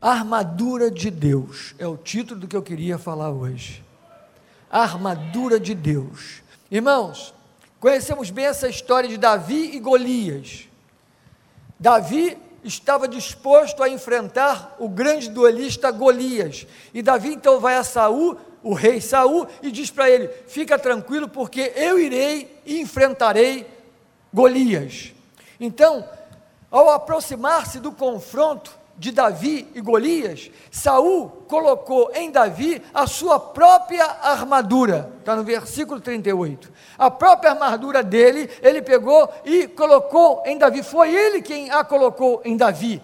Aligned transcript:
Armadura 0.00 0.92
de 0.92 1.10
Deus 1.10 1.74
é 1.76 1.84
o 1.84 1.96
título 1.96 2.38
do 2.38 2.46
que 2.46 2.54
eu 2.54 2.62
queria 2.62 2.96
falar 2.98 3.30
hoje. 3.30 3.84
Armadura 4.70 5.58
de 5.58 5.74
Deus. 5.74 6.40
Irmãos, 6.70 7.34
conhecemos 7.80 8.30
bem 8.30 8.44
essa 8.44 8.68
história 8.68 9.08
de 9.08 9.16
Davi 9.16 9.74
e 9.74 9.80
Golias. 9.80 10.68
Davi 11.80 12.38
estava 12.62 13.08
disposto 13.08 13.82
a 13.82 13.88
enfrentar 13.88 14.76
o 14.78 14.88
grande 14.88 15.28
duelista 15.28 15.90
Golias. 15.90 16.64
E 16.94 17.02
Davi 17.02 17.34
então 17.34 17.58
vai 17.58 17.74
a 17.74 17.82
Saul, 17.82 18.38
o 18.62 18.74
rei 18.74 19.00
Saul, 19.00 19.48
e 19.60 19.72
diz 19.72 19.90
para 19.90 20.08
ele: 20.08 20.28
"Fica 20.46 20.78
tranquilo, 20.78 21.28
porque 21.28 21.72
eu 21.74 21.98
irei 21.98 22.62
e 22.64 22.80
enfrentarei 22.80 23.66
Golias". 24.32 25.12
Então, 25.58 26.08
ao 26.70 26.88
aproximar-se 26.88 27.80
do 27.80 27.90
confronto, 27.90 28.77
de 28.98 29.12
Davi 29.12 29.70
e 29.74 29.80
Golias, 29.80 30.50
Saul 30.70 31.28
colocou 31.48 32.10
em 32.14 32.30
Davi 32.30 32.82
a 32.92 33.06
sua 33.06 33.38
própria 33.38 34.04
armadura. 34.04 35.12
Está 35.20 35.36
no 35.36 35.44
versículo 35.44 36.00
38. 36.00 36.70
A 36.98 37.10
própria 37.10 37.52
armadura 37.52 38.02
dele, 38.02 38.50
ele 38.60 38.82
pegou 38.82 39.32
e 39.44 39.68
colocou 39.68 40.42
em 40.44 40.58
Davi. 40.58 40.82
Foi 40.82 41.14
ele 41.14 41.40
quem 41.40 41.70
a 41.70 41.84
colocou 41.84 42.42
em 42.44 42.56
Davi. 42.56 43.00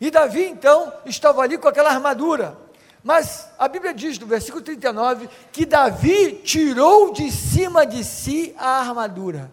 E 0.00 0.10
Davi 0.10 0.44
então 0.44 0.92
estava 1.04 1.42
ali 1.42 1.58
com 1.58 1.68
aquela 1.68 1.90
armadura. 1.90 2.56
Mas 3.04 3.48
a 3.58 3.68
Bíblia 3.68 3.92
diz 3.92 4.18
no 4.18 4.26
versículo 4.26 4.62
39 4.62 5.28
que 5.52 5.66
Davi 5.66 6.40
tirou 6.44 7.12
de 7.12 7.30
cima 7.30 7.86
de 7.86 8.02
si 8.02 8.54
a 8.58 8.80
armadura. 8.80 9.50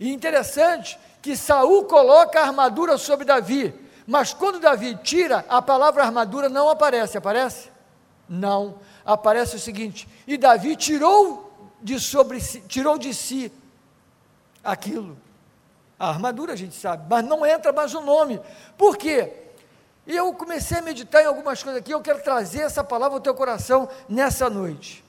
E 0.00 0.12
interessante 0.12 0.98
que 1.22 1.36
Saul 1.36 1.84
coloca 1.84 2.40
a 2.40 2.46
armadura 2.46 2.98
sobre 2.98 3.24
Davi, 3.24 3.72
mas 4.06 4.34
quando 4.34 4.60
Davi 4.60 4.96
tira, 5.02 5.44
a 5.48 5.62
palavra 5.62 6.04
armadura 6.04 6.48
não 6.48 6.68
aparece, 6.68 7.16
aparece? 7.16 7.70
Não. 8.28 8.76
Aparece 9.04 9.56
o 9.56 9.58
seguinte: 9.58 10.08
e 10.26 10.36
Davi 10.36 10.76
tirou 10.76 11.72
de 11.80 11.98
sobre 11.98 12.40
si, 12.40 12.60
tirou 12.60 12.98
de 12.98 13.14
si 13.14 13.50
aquilo. 14.62 15.16
A 15.98 16.08
armadura 16.08 16.52
a 16.52 16.56
gente 16.56 16.74
sabe, 16.74 17.06
mas 17.08 17.24
não 17.24 17.46
entra 17.46 17.72
mais 17.72 17.94
o 17.94 18.00
nome. 18.00 18.40
Por 18.76 18.96
quê? 18.96 19.32
Eu 20.06 20.34
comecei 20.34 20.78
a 20.78 20.82
meditar 20.82 21.22
em 21.22 21.26
algumas 21.26 21.62
coisas 21.62 21.80
aqui, 21.80 21.92
eu 21.92 22.02
quero 22.02 22.22
trazer 22.22 22.60
essa 22.60 22.84
palavra 22.84 23.16
ao 23.16 23.22
teu 23.22 23.34
coração 23.34 23.88
nessa 24.06 24.50
noite. 24.50 25.02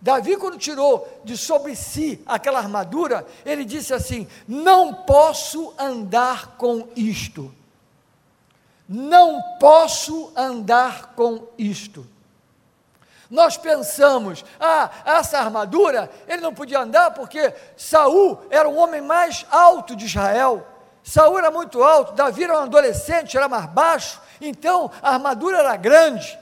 Davi, 0.00 0.36
quando 0.36 0.58
tirou 0.58 1.06
de 1.22 1.36
sobre 1.36 1.76
si 1.76 2.20
aquela 2.26 2.58
armadura, 2.58 3.24
ele 3.44 3.64
disse 3.64 3.94
assim: 3.94 4.26
Não 4.48 4.92
posso 4.92 5.72
andar 5.78 6.56
com 6.56 6.88
isto 6.96 7.54
não 8.92 9.40
posso 9.60 10.32
andar 10.34 11.14
com 11.14 11.46
isto. 11.56 12.04
Nós 13.30 13.56
pensamos, 13.56 14.44
ah, 14.58 14.90
essa 15.04 15.38
armadura, 15.38 16.10
ele 16.26 16.42
não 16.42 16.52
podia 16.52 16.80
andar 16.80 17.12
porque 17.12 17.54
Saul 17.76 18.40
era 18.50 18.68
o 18.68 18.74
homem 18.74 19.00
mais 19.00 19.46
alto 19.48 19.94
de 19.94 20.06
Israel. 20.06 20.66
Saul 21.04 21.38
era 21.38 21.52
muito 21.52 21.80
alto, 21.80 22.14
Davi 22.14 22.42
era 22.42 22.58
um 22.58 22.62
adolescente, 22.64 23.36
era 23.36 23.48
mais 23.48 23.66
baixo, 23.66 24.20
então 24.40 24.90
a 25.00 25.14
armadura 25.14 25.58
era 25.58 25.76
grande. 25.76 26.36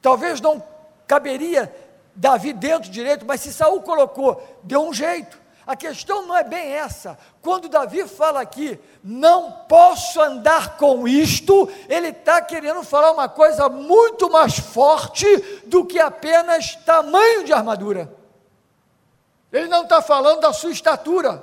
Talvez 0.00 0.40
não 0.40 0.62
caberia 1.08 1.74
Davi 2.14 2.52
dentro 2.52 2.88
direito, 2.88 3.26
mas 3.26 3.40
se 3.40 3.52
Saul 3.52 3.82
colocou, 3.82 4.60
deu 4.62 4.86
um 4.86 4.94
jeito. 4.94 5.40
A 5.66 5.76
questão 5.76 6.26
não 6.26 6.36
é 6.36 6.42
bem 6.42 6.72
essa. 6.72 7.18
Quando 7.42 7.68
Davi 7.68 8.06
fala 8.08 8.40
aqui, 8.40 8.78
não 9.02 9.52
posso 9.68 10.20
andar 10.20 10.76
com 10.76 11.06
isto, 11.06 11.68
ele 11.88 12.08
está 12.08 12.40
querendo 12.40 12.82
falar 12.82 13.12
uma 13.12 13.28
coisa 13.28 13.68
muito 13.68 14.30
mais 14.30 14.58
forte 14.58 15.26
do 15.66 15.84
que 15.84 15.98
apenas 15.98 16.74
tamanho 16.76 17.44
de 17.44 17.52
armadura. 17.52 18.12
Ele 19.52 19.68
não 19.68 19.82
está 19.82 20.00
falando 20.00 20.40
da 20.40 20.52
sua 20.52 20.70
estatura, 20.70 21.42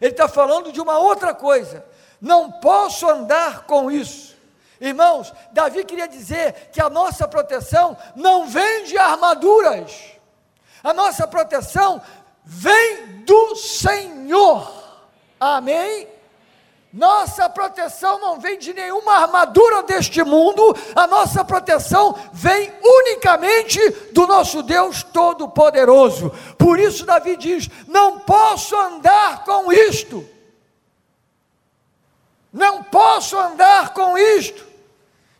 ele 0.00 0.12
está 0.12 0.28
falando 0.28 0.72
de 0.72 0.80
uma 0.80 0.98
outra 0.98 1.34
coisa. 1.34 1.84
Não 2.20 2.50
posso 2.50 3.08
andar 3.08 3.64
com 3.64 3.90
isso. 3.90 4.36
Irmãos, 4.80 5.32
Davi 5.52 5.84
queria 5.84 6.06
dizer 6.06 6.70
que 6.72 6.80
a 6.80 6.88
nossa 6.88 7.26
proteção 7.26 7.96
não 8.14 8.46
vem 8.46 8.84
de 8.84 8.96
armaduras. 8.96 10.18
A 10.82 10.92
nossa 10.92 11.26
proteção 11.26 12.00
vem 12.48 13.24
do 13.26 13.54
Senhor. 13.56 14.72
Amém? 15.38 16.08
Nossa 16.90 17.46
proteção 17.50 18.18
não 18.18 18.40
vem 18.40 18.58
de 18.58 18.72
nenhuma 18.72 19.12
armadura 19.12 19.82
deste 19.82 20.24
mundo, 20.24 20.74
a 20.96 21.06
nossa 21.06 21.44
proteção 21.44 22.18
vem 22.32 22.72
unicamente 22.82 23.78
do 24.12 24.26
nosso 24.26 24.62
Deus 24.62 25.02
Todo-Poderoso. 25.02 26.32
Por 26.56 26.80
isso, 26.80 27.04
Davi 27.04 27.36
diz: 27.36 27.68
Não 27.86 28.18
posso 28.20 28.74
andar 28.74 29.44
com 29.44 29.70
isto, 29.70 30.26
não 32.50 32.82
posso 32.82 33.38
andar 33.38 33.92
com 33.92 34.16
isto. 34.16 34.66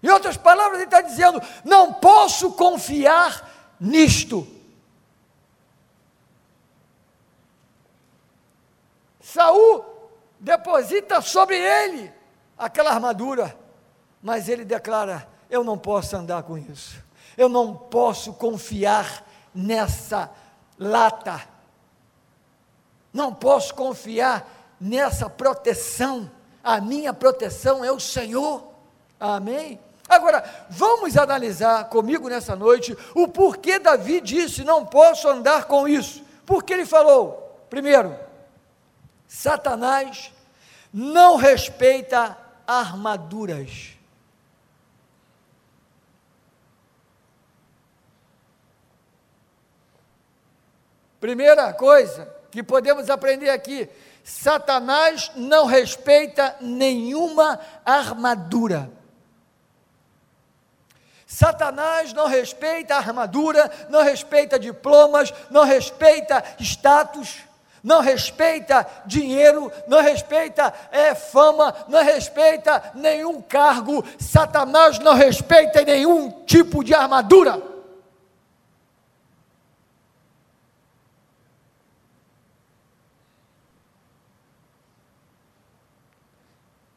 Em 0.02 0.10
outras 0.10 0.36
palavras, 0.36 0.74
ele 0.74 0.84
está 0.84 1.00
dizendo: 1.00 1.40
Não 1.64 1.94
posso 1.94 2.52
confiar 2.52 3.50
nisto. 3.80 4.57
Saul 9.32 9.84
deposita 10.40 11.20
sobre 11.20 11.56
ele 11.56 12.10
aquela 12.56 12.90
armadura, 12.90 13.54
mas 14.22 14.48
ele 14.48 14.64
declara: 14.64 15.28
Eu 15.50 15.62
não 15.62 15.76
posso 15.76 16.16
andar 16.16 16.42
com 16.44 16.56
isso, 16.56 17.02
eu 17.36 17.46
não 17.46 17.74
posso 17.74 18.32
confiar 18.32 19.22
nessa 19.54 20.30
lata, 20.78 21.42
não 23.12 23.34
posso 23.34 23.74
confiar 23.74 24.48
nessa 24.80 25.28
proteção, 25.28 26.30
a 26.64 26.80
minha 26.80 27.12
proteção 27.12 27.84
é 27.84 27.92
o 27.92 28.00
Senhor, 28.00 28.66
amém? 29.20 29.78
Agora, 30.08 30.42
vamos 30.70 31.18
analisar 31.18 31.90
comigo 31.90 32.30
nessa 32.30 32.56
noite 32.56 32.96
o 33.14 33.28
porquê 33.28 33.78
Davi 33.78 34.22
disse: 34.22 34.64
Não 34.64 34.86
posso 34.86 35.28
andar 35.28 35.66
com 35.66 35.86
isso, 35.86 36.24
porque 36.46 36.72
ele 36.72 36.86
falou, 36.86 37.66
primeiro, 37.68 38.27
Satanás 39.28 40.32
não 40.92 41.36
respeita 41.36 42.36
armaduras. 42.66 43.90
Primeira 51.20 51.72
coisa 51.74 52.34
que 52.50 52.62
podemos 52.62 53.10
aprender 53.10 53.50
aqui: 53.50 53.88
Satanás 54.24 55.30
não 55.36 55.66
respeita 55.66 56.56
nenhuma 56.60 57.60
armadura. 57.84 58.90
Satanás 61.26 62.14
não 62.14 62.26
respeita 62.26 62.96
armadura, 62.96 63.70
não 63.90 64.02
respeita 64.02 64.58
diplomas, 64.58 65.34
não 65.50 65.64
respeita 65.64 66.42
status 66.58 67.47
não 67.82 68.00
respeita 68.00 68.86
dinheiro, 69.06 69.70
não 69.86 70.00
respeita 70.00 70.72
é, 70.90 71.14
fama, 71.14 71.74
não 71.88 72.02
respeita 72.02 72.92
nenhum 72.94 73.40
cargo, 73.40 74.04
Satanás 74.18 74.98
não 74.98 75.14
respeita 75.14 75.82
nenhum 75.82 76.30
tipo 76.44 76.82
de 76.82 76.94
armadura. 76.94 77.62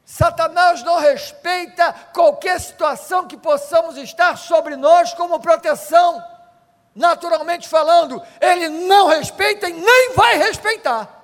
Satanás 0.06 0.84
não 0.84 1.00
respeita 1.00 1.94
qualquer 2.14 2.60
situação 2.60 3.26
que 3.26 3.38
possamos 3.38 3.98
estar 3.98 4.38
sobre 4.38 4.76
nós 4.76 5.14
como 5.14 5.40
proteção 5.40 6.22
naturalmente 6.96 7.68
falando, 7.68 8.22
ele 8.40 8.70
não 8.70 9.08
respeita 9.08 9.70
e 9.70 9.74
nem 9.74 10.14
vai 10.16 10.38
respeitar. 10.38 11.20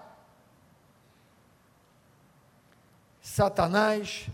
Satanás 3.22 4.28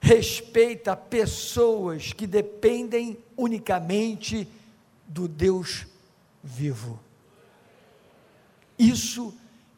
respeita 0.00 0.96
pessoas 0.96 2.12
que 2.12 2.26
dependem 2.26 3.22
unicamente 3.36 4.48
do 5.06 5.28
Deus 5.28 5.86
vivo. 6.42 6.98
Isso 8.78 9.34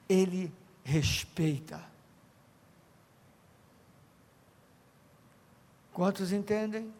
ele 0.09 0.53
respeita. 0.85 1.81
Quantos 5.93 6.33
entendem? 6.33 6.93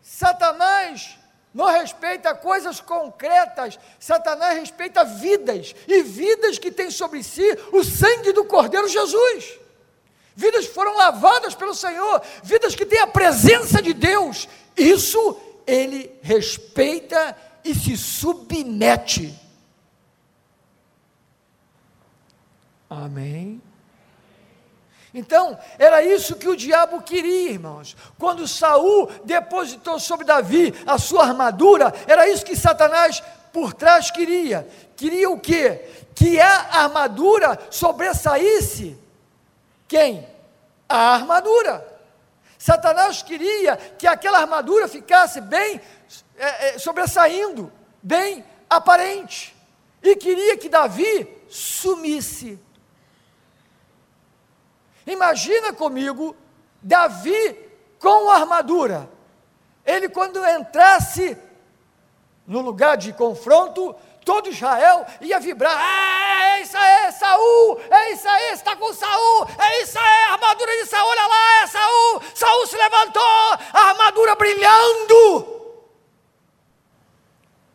Satanás 0.00 1.18
não 1.52 1.66
respeita 1.66 2.34
coisas 2.34 2.80
concretas, 2.80 3.78
Satanás 3.98 4.58
respeita 4.58 5.04
vidas, 5.04 5.74
e 5.86 6.02
vidas 6.02 6.58
que 6.58 6.70
têm 6.70 6.90
sobre 6.90 7.22
si 7.22 7.46
o 7.72 7.84
sangue 7.84 8.32
do 8.32 8.44
Cordeiro 8.44 8.88
Jesus. 8.88 9.58
vidas 10.34 10.66
que 10.66 10.72
foram 10.72 10.96
lavadas 10.96 11.54
pelo 11.54 11.74
Senhor, 11.74 12.22
vidas 12.42 12.74
que 12.74 12.86
têm 12.86 13.00
a 13.00 13.06
presença 13.06 13.82
de 13.82 13.92
Deus. 13.92 14.48
Isso 14.76 15.36
ele 15.66 16.18
respeita 16.22 17.36
e 17.62 17.74
se 17.74 17.96
submete. 17.96 19.38
Amém. 22.88 23.60
Então, 25.14 25.58
era 25.78 26.02
isso 26.02 26.36
que 26.36 26.48
o 26.48 26.56
diabo 26.56 27.02
queria, 27.02 27.50
irmãos. 27.50 27.96
Quando 28.18 28.48
Saul 28.48 29.10
depositou 29.24 30.00
sobre 30.00 30.24
Davi 30.24 30.72
a 30.86 30.98
sua 30.98 31.24
armadura, 31.24 31.92
era 32.06 32.28
isso 32.28 32.44
que 32.44 32.56
Satanás 32.56 33.22
por 33.52 33.74
trás 33.74 34.10
queria. 34.10 34.66
Queria 34.96 35.28
o 35.28 35.38
quê? 35.38 35.86
Que 36.14 36.40
a 36.40 36.82
armadura 36.82 37.58
sobressaísse 37.70 39.02
quem? 39.92 40.26
A 40.88 41.12
armadura. 41.12 41.86
Satanás 42.56 43.20
queria 43.20 43.76
que 43.76 44.06
aquela 44.06 44.38
armadura 44.38 44.88
ficasse 44.88 45.38
bem 45.38 45.78
é, 46.34 46.68
é, 46.68 46.78
sobressaindo, 46.78 47.70
bem 48.02 48.42
aparente. 48.70 49.54
E 50.02 50.16
queria 50.16 50.56
que 50.56 50.70
Davi 50.70 51.28
sumisse. 51.50 52.58
Imagina 55.06 55.72
comigo 55.72 56.36
Davi 56.80 57.58
com 57.98 58.30
a 58.30 58.36
armadura. 58.36 59.08
Ele, 59.84 60.08
quando 60.08 60.44
entrasse 60.46 61.36
no 62.46 62.60
lugar 62.60 62.96
de 62.96 63.12
confronto, 63.12 63.94
todo 64.24 64.48
Israel 64.48 65.06
ia 65.20 65.38
vibrar. 65.40 65.76
Ah, 65.76 66.56
é 66.56 66.62
isso 66.62 66.76
aí, 66.76 67.12
Saul! 67.12 67.80
É 67.90 68.12
isso 68.12 68.28
aí, 68.28 68.52
está 68.52 68.76
com 68.76 68.92
Saul! 68.92 69.48
É 69.58 69.82
isso 69.82 69.98
aí, 69.98 70.24
a 70.24 70.32
armadura 70.34 70.72
de 70.82 70.86
Saul, 70.86 71.08
olha 71.08 71.26
lá, 71.26 71.62
é 71.62 71.66
Saul! 71.66 72.22
Saul 72.34 72.66
se 72.66 72.76
levantou, 72.76 73.22
a 73.72 73.88
armadura 73.88 74.34
brilhando. 74.34 75.60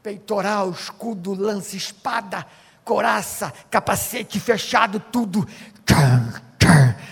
Peitoral, 0.02 0.70
escudo, 0.70 1.34
lança, 1.34 1.76
espada, 1.76 2.46
coraça, 2.84 3.54
capacete 3.70 4.40
fechado, 4.40 5.00
tudo 5.12 5.46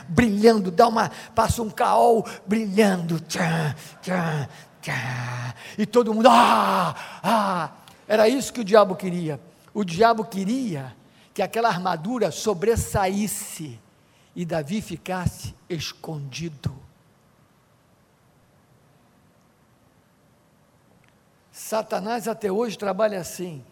brilhando, 0.08 0.72
dá 0.72 0.88
uma, 0.88 1.10
passa 1.34 1.62
um 1.62 1.70
caol 1.70 2.26
brilhando, 2.46 3.20
tchá, 3.20 3.76
tchá, 4.02 4.50
tchá, 4.82 5.56
e 5.78 5.86
todo 5.86 6.14
mundo, 6.14 6.28
ah, 6.30 6.96
ah, 7.24 7.72
era 8.08 8.28
isso 8.30 8.54
que 8.54 8.62
o 8.62 8.64
diabo 8.64 8.96
queria. 8.96 9.40
O 9.74 9.84
diabo 9.84 10.24
queria 10.24 10.96
que 11.34 11.42
aquela 11.42 11.68
armadura 11.68 12.32
sobressaísse 12.32 13.80
e 14.36 14.46
Davi 14.46 14.82
ficasse 14.82 15.56
escondido. 15.70 16.74
Satanás 21.52 22.28
até 22.28 22.52
hoje 22.52 22.78
trabalha 22.78 23.20
assim, 23.20 23.64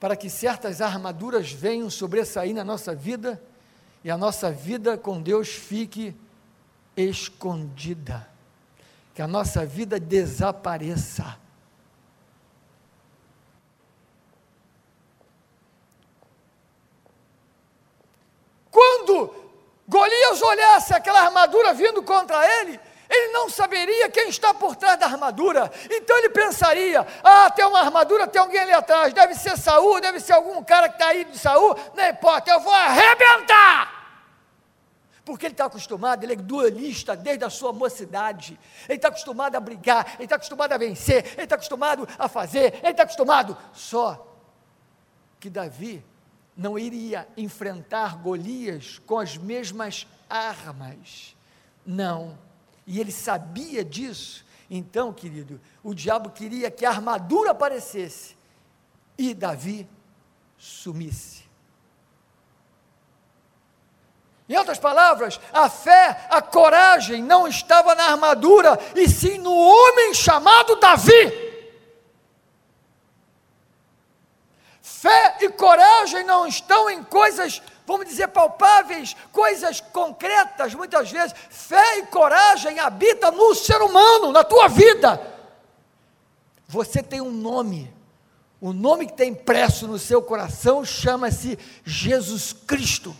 para 0.00 0.16
que 0.16 0.30
certas 0.30 0.80
armaduras 0.80 1.52
venham 1.52 1.90
sobressair 1.90 2.54
na 2.54 2.64
nossa 2.64 2.94
vida 2.94 3.40
e 4.04 4.10
a 4.10 4.16
nossa 4.16 4.50
vida 4.50 4.98
com 4.98 5.20
Deus 5.20 5.48
fique 5.48 6.14
escondida, 6.96 8.28
que 9.14 9.22
a 9.22 9.26
nossa 9.26 9.64
vida 9.64 9.98
desapareça. 10.00 11.38
Quando 18.70 19.34
Golias 19.86 20.40
olhasse 20.40 20.94
aquela 20.94 21.26
armadura 21.26 21.74
vindo 21.74 22.02
contra 22.02 22.44
ele, 22.60 22.80
ele 23.12 23.30
não 23.32 23.50
saberia 23.50 24.08
quem 24.08 24.30
está 24.30 24.54
por 24.54 24.74
trás 24.74 24.98
da 24.98 25.04
armadura. 25.04 25.70
Então 25.90 26.16
ele 26.16 26.30
pensaria: 26.30 27.06
ah, 27.22 27.50
tem 27.50 27.64
uma 27.66 27.80
armadura, 27.80 28.26
tem 28.26 28.40
alguém 28.40 28.60
ali 28.60 28.72
atrás, 28.72 29.12
deve 29.12 29.34
ser 29.34 29.58
Saul, 29.58 30.00
deve 30.00 30.18
ser 30.18 30.32
algum 30.32 30.64
cara 30.64 30.88
que 30.88 30.94
está 30.94 31.08
aí 31.08 31.24
de 31.24 31.38
Saul, 31.38 31.76
não 31.94 32.08
importa, 32.08 32.50
eu 32.50 32.60
vou 32.60 32.72
arrebentar. 32.72 34.00
Porque 35.24 35.46
ele 35.46 35.52
está 35.52 35.66
acostumado, 35.66 36.24
ele 36.24 36.32
é 36.32 36.36
duelista 36.36 37.14
desde 37.14 37.44
a 37.44 37.50
sua 37.50 37.72
mocidade. 37.72 38.58
Ele 38.88 38.96
está 38.96 39.08
acostumado 39.08 39.54
a 39.54 39.60
brigar, 39.60 40.14
ele 40.14 40.24
está 40.24 40.34
acostumado 40.34 40.72
a 40.72 40.78
vencer, 40.78 41.34
ele 41.34 41.42
está 41.42 41.54
acostumado 41.54 42.08
a 42.18 42.28
fazer, 42.28 42.80
ele 42.82 42.90
está 42.90 43.04
acostumado. 43.04 43.56
Só 43.72 44.26
que 45.38 45.48
Davi 45.48 46.04
não 46.56 46.78
iria 46.78 47.28
enfrentar 47.36 48.16
Golias 48.16 49.00
com 49.06 49.18
as 49.18 49.36
mesmas 49.36 50.08
armas. 50.28 51.36
Não 51.86 52.36
e 52.86 53.00
ele 53.00 53.12
sabia 53.12 53.84
disso. 53.84 54.44
Então, 54.70 55.12
querido, 55.12 55.60
o 55.82 55.94
diabo 55.94 56.30
queria 56.30 56.70
que 56.70 56.84
a 56.84 56.90
armadura 56.90 57.50
aparecesse 57.50 58.36
e 59.18 59.34
Davi 59.34 59.86
sumisse. 60.56 61.42
Em 64.48 64.56
outras 64.56 64.78
palavras, 64.78 65.40
a 65.52 65.68
fé, 65.68 66.26
a 66.28 66.42
coragem 66.42 67.22
não 67.22 67.46
estava 67.46 67.94
na 67.94 68.04
armadura, 68.04 68.78
e 68.94 69.08
sim 69.08 69.38
no 69.38 69.54
homem 69.54 70.12
chamado 70.14 70.76
Davi. 70.76 71.51
Fé 74.82 75.38
e 75.40 75.48
coragem 75.48 76.24
não 76.24 76.46
estão 76.46 76.90
em 76.90 77.02
coisas 77.04 77.62
vamos 77.86 78.06
dizer, 78.06 78.28
palpáveis, 78.28 79.16
coisas 79.32 79.80
concretas, 79.80 80.74
muitas 80.74 81.10
vezes, 81.10 81.34
fé 81.50 81.98
e 81.98 82.06
coragem 82.06 82.78
habita 82.78 83.30
no 83.30 83.54
ser 83.54 83.80
humano, 83.82 84.32
na 84.32 84.44
tua 84.44 84.68
vida. 84.68 85.20
Você 86.68 87.02
tem 87.02 87.20
um 87.20 87.30
nome, 87.30 87.92
o 88.60 88.72
nome 88.72 89.06
que 89.06 89.12
tem 89.12 89.30
impresso 89.30 89.86
no 89.86 89.98
seu 89.98 90.22
coração 90.22 90.84
chama-se 90.84 91.58
Jesus 91.84 92.52
Cristo. 92.52 93.14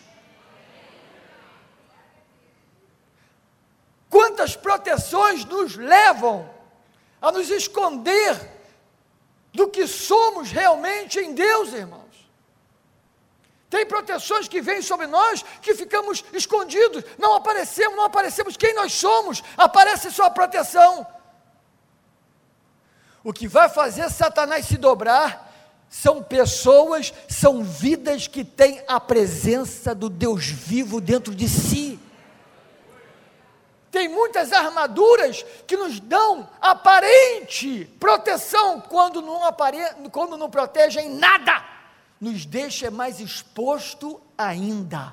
Quantas 4.08 4.56
proteções 4.56 5.44
nos 5.44 5.76
levam 5.76 6.48
a 7.20 7.32
nos 7.32 7.50
esconder 7.50 8.61
do 9.52 9.68
que 9.68 9.86
somos 9.86 10.50
realmente 10.50 11.18
em 11.18 11.34
Deus, 11.34 11.72
irmão? 11.72 12.02
Tem 13.72 13.86
proteções 13.86 14.48
que 14.48 14.60
vêm 14.60 14.82
sobre 14.82 15.06
nós 15.06 15.42
que 15.62 15.74
ficamos 15.74 16.22
escondidos, 16.34 17.02
não 17.18 17.34
aparecemos, 17.34 17.96
não 17.96 18.04
aparecemos 18.04 18.54
quem 18.54 18.74
nós 18.74 18.92
somos, 18.92 19.42
aparece 19.56 20.10
só 20.10 20.26
a 20.26 20.30
proteção. 20.30 21.06
O 23.24 23.32
que 23.32 23.48
vai 23.48 23.70
fazer 23.70 24.10
Satanás 24.10 24.66
se 24.66 24.76
dobrar 24.76 25.50
são 25.88 26.22
pessoas, 26.22 27.14
são 27.26 27.64
vidas 27.64 28.26
que 28.26 28.44
têm 28.44 28.84
a 28.86 29.00
presença 29.00 29.94
do 29.94 30.10
Deus 30.10 30.44
vivo 30.44 31.00
dentro 31.00 31.34
de 31.34 31.48
si. 31.48 31.91
Tem 33.92 34.08
muitas 34.08 34.52
armaduras 34.52 35.44
que 35.66 35.76
nos 35.76 36.00
dão 36.00 36.48
aparente 36.60 37.84
proteção 38.00 38.80
quando 38.80 39.22
não, 39.22 39.44
apare... 39.44 39.78
quando 40.10 40.36
não 40.36 40.50
protegem 40.50 41.10
nada 41.10 41.70
nos 42.22 42.46
deixa 42.46 42.88
mais 42.88 43.18
exposto 43.18 44.20
ainda. 44.38 45.12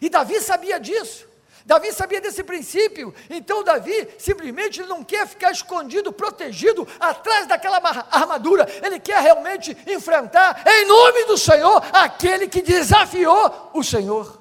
E 0.00 0.08
Davi 0.08 0.40
sabia 0.40 0.80
disso. 0.80 1.28
Davi 1.66 1.92
sabia 1.92 2.22
desse 2.22 2.42
princípio, 2.42 3.14
então 3.28 3.62
Davi 3.62 4.08
simplesmente 4.16 4.82
não 4.84 5.04
quer 5.04 5.28
ficar 5.28 5.52
escondido, 5.52 6.10
protegido 6.10 6.88
atrás 6.98 7.46
daquela 7.46 7.76
armadura, 8.10 8.66
ele 8.82 8.98
quer 8.98 9.20
realmente 9.20 9.76
enfrentar, 9.86 10.62
em 10.66 10.86
nome 10.86 11.26
do 11.26 11.36
Senhor, 11.36 11.84
aquele 11.92 12.48
que 12.48 12.62
desafiou 12.62 13.70
o 13.74 13.84
Senhor. 13.84 14.37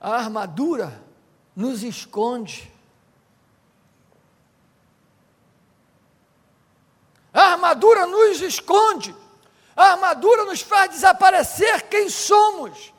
A 0.00 0.16
armadura 0.16 1.02
nos 1.54 1.82
esconde, 1.82 2.70
A 7.32 7.52
armadura 7.52 8.06
nos 8.06 8.40
esconde, 8.40 9.14
a 9.76 9.92
armadura 9.92 10.44
nos 10.44 10.60
faz 10.60 10.90
desaparecer 10.90 11.88
quem 11.88 12.08
somos. 12.08 12.92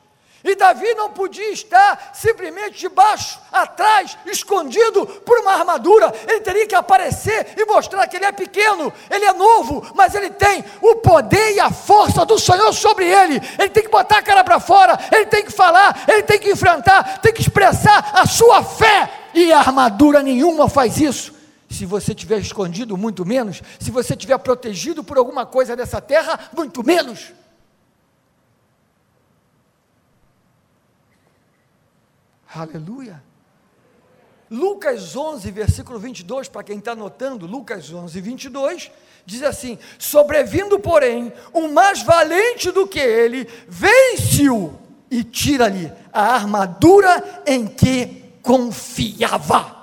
E 0.44 0.56
Davi 0.56 0.94
não 0.94 1.10
podia 1.10 1.50
estar 1.52 2.10
simplesmente 2.12 2.78
debaixo, 2.78 3.38
atrás, 3.52 4.18
escondido 4.26 5.06
por 5.06 5.38
uma 5.38 5.52
armadura. 5.52 6.12
Ele 6.26 6.40
teria 6.40 6.66
que 6.66 6.74
aparecer 6.74 7.54
e 7.56 7.64
mostrar 7.64 8.06
que 8.08 8.16
ele 8.16 8.24
é 8.24 8.32
pequeno, 8.32 8.92
ele 9.10 9.24
é 9.24 9.32
novo, 9.32 9.86
mas 9.94 10.14
ele 10.14 10.30
tem 10.30 10.64
o 10.80 10.96
poder 10.96 11.54
e 11.54 11.60
a 11.60 11.70
força 11.70 12.24
do 12.24 12.38
Senhor 12.38 12.72
sobre 12.72 13.06
ele. 13.06 13.40
Ele 13.58 13.70
tem 13.70 13.82
que 13.82 13.88
botar 13.88 14.18
a 14.18 14.22
cara 14.22 14.42
para 14.42 14.58
fora, 14.58 14.98
ele 15.12 15.26
tem 15.26 15.44
que 15.44 15.52
falar, 15.52 16.04
ele 16.08 16.22
tem 16.22 16.38
que 16.38 16.50
enfrentar, 16.50 17.18
tem 17.18 17.32
que 17.32 17.40
expressar 17.40 18.10
a 18.14 18.26
sua 18.26 18.64
fé. 18.64 19.10
E 19.34 19.52
a 19.52 19.58
armadura 19.58 20.22
nenhuma 20.22 20.68
faz 20.68 21.00
isso 21.00 21.42
se 21.72 21.86
você 21.86 22.14
tiver 22.14 22.38
escondido, 22.38 22.96
muito 22.96 23.24
menos. 23.24 23.62
Se 23.80 23.90
você 23.90 24.14
tiver 24.14 24.36
protegido 24.38 25.02
por 25.02 25.16
alguma 25.16 25.46
coisa 25.46 25.74
dessa 25.74 26.00
terra, 26.00 26.38
muito 26.54 26.84
menos. 26.84 27.32
Aleluia. 32.54 33.22
Lucas 34.50 35.16
11, 35.16 35.50
versículo 35.50 35.98
22, 35.98 36.46
para 36.46 36.62
quem 36.62 36.78
está 36.78 36.92
anotando, 36.92 37.46
Lucas 37.46 37.90
11, 37.90 38.20
22, 38.20 38.90
diz 39.24 39.42
assim: 39.42 39.78
Sobrevindo, 39.98 40.78
porém, 40.78 41.32
um 41.54 41.72
mais 41.72 42.02
valente 42.02 42.70
do 42.70 42.86
que 42.86 42.98
ele, 42.98 43.48
vence-o 43.66 44.78
e 45.10 45.24
tira-lhe 45.24 45.90
a 46.12 46.34
armadura 46.34 47.42
em 47.46 47.66
que 47.66 48.34
confiava. 48.42 49.80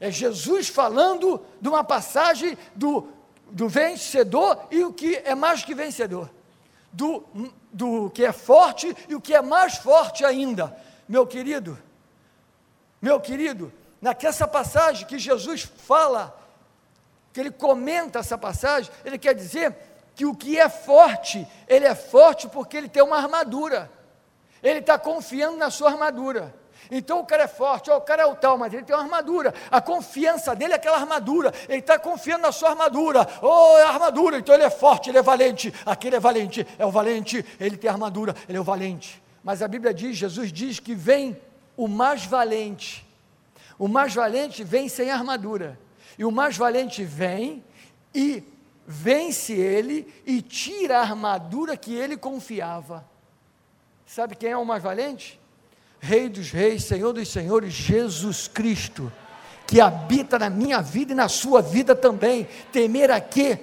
É 0.00 0.10
Jesus 0.10 0.68
falando 0.68 1.38
de 1.60 1.68
uma 1.68 1.84
passagem 1.84 2.56
do, 2.74 3.08
do 3.50 3.68
vencedor 3.68 4.66
e 4.70 4.82
o 4.82 4.92
que 4.92 5.16
é 5.16 5.34
mais 5.34 5.62
que 5.62 5.74
vencedor, 5.74 6.30
do, 6.90 7.22
do 7.70 8.08
que 8.08 8.24
é 8.24 8.32
forte 8.32 8.96
e 9.06 9.14
o 9.14 9.20
que 9.20 9.34
é 9.34 9.42
mais 9.42 9.76
forte 9.76 10.24
ainda. 10.24 10.74
Meu 11.12 11.26
querido, 11.26 11.78
meu 12.98 13.20
querido, 13.20 13.70
naquela 14.00 14.48
passagem 14.48 15.06
que 15.06 15.18
Jesus 15.18 15.60
fala, 15.60 16.34
que 17.34 17.38
ele 17.38 17.50
comenta 17.50 18.20
essa 18.20 18.38
passagem, 18.38 18.90
ele 19.04 19.18
quer 19.18 19.34
dizer 19.34 19.76
que 20.14 20.24
o 20.24 20.34
que 20.34 20.58
é 20.58 20.70
forte, 20.70 21.46
ele 21.68 21.84
é 21.84 21.94
forte 21.94 22.48
porque 22.48 22.78
ele 22.78 22.88
tem 22.88 23.02
uma 23.02 23.18
armadura, 23.18 23.92
ele 24.62 24.78
está 24.78 24.98
confiando 24.98 25.58
na 25.58 25.70
sua 25.70 25.90
armadura. 25.90 26.54
Então 26.90 27.20
o 27.20 27.26
cara 27.26 27.42
é 27.42 27.48
forte, 27.48 27.90
ó, 27.90 27.98
o 27.98 28.00
cara 28.00 28.22
é 28.22 28.26
o 28.26 28.34
tal, 28.34 28.56
mas 28.56 28.72
ele 28.72 28.82
tem 28.82 28.96
uma 28.96 29.02
armadura. 29.02 29.52
A 29.70 29.82
confiança 29.82 30.56
dele 30.56 30.72
é 30.72 30.76
aquela 30.76 30.96
armadura. 30.96 31.52
Ele 31.68 31.80
está 31.80 31.98
confiando 31.98 32.40
na 32.40 32.52
sua 32.52 32.70
armadura. 32.70 33.28
Oh, 33.42 33.76
é 33.76 33.82
armadura, 33.82 34.38
então 34.38 34.54
ele 34.54 34.64
é 34.64 34.70
forte, 34.70 35.10
ele 35.10 35.18
é 35.18 35.22
valente. 35.22 35.74
Aquele 35.84 36.16
é 36.16 36.20
valente, 36.20 36.66
é 36.78 36.86
o 36.86 36.90
valente, 36.90 37.44
ele 37.60 37.76
tem 37.76 37.90
armadura, 37.90 38.34
ele 38.48 38.56
é 38.56 38.60
o 38.60 38.64
valente. 38.64 39.22
Mas 39.42 39.62
a 39.62 39.68
Bíblia 39.68 39.92
diz, 39.92 40.16
Jesus 40.16 40.52
diz 40.52 40.78
que 40.78 40.94
vem 40.94 41.36
o 41.76 41.88
mais 41.88 42.24
valente. 42.24 43.06
O 43.78 43.88
mais 43.88 44.14
valente 44.14 44.62
vem 44.62 44.88
sem 44.88 45.10
armadura. 45.10 45.78
E 46.18 46.24
o 46.24 46.30
mais 46.30 46.56
valente 46.56 47.04
vem 47.04 47.64
e 48.14 48.42
vence 48.86 49.52
ele 49.52 50.12
e 50.26 50.42
tira 50.42 50.98
a 50.98 51.02
armadura 51.02 51.76
que 51.76 51.94
ele 51.94 52.16
confiava. 52.16 53.04
Sabe 54.06 54.36
quem 54.36 54.50
é 54.50 54.56
o 54.56 54.64
mais 54.64 54.82
valente? 54.82 55.40
Rei 55.98 56.28
dos 56.28 56.50
Reis, 56.50 56.84
Senhor 56.84 57.12
dos 57.12 57.28
Senhores, 57.28 57.72
Jesus 57.72 58.48
Cristo, 58.48 59.10
que 59.66 59.80
habita 59.80 60.38
na 60.38 60.50
minha 60.50 60.82
vida 60.82 61.12
e 61.12 61.16
na 61.16 61.28
sua 61.28 61.62
vida 61.62 61.94
também. 61.94 62.46
Temer 62.72 63.10
a 63.10 63.20
quê? 63.20 63.58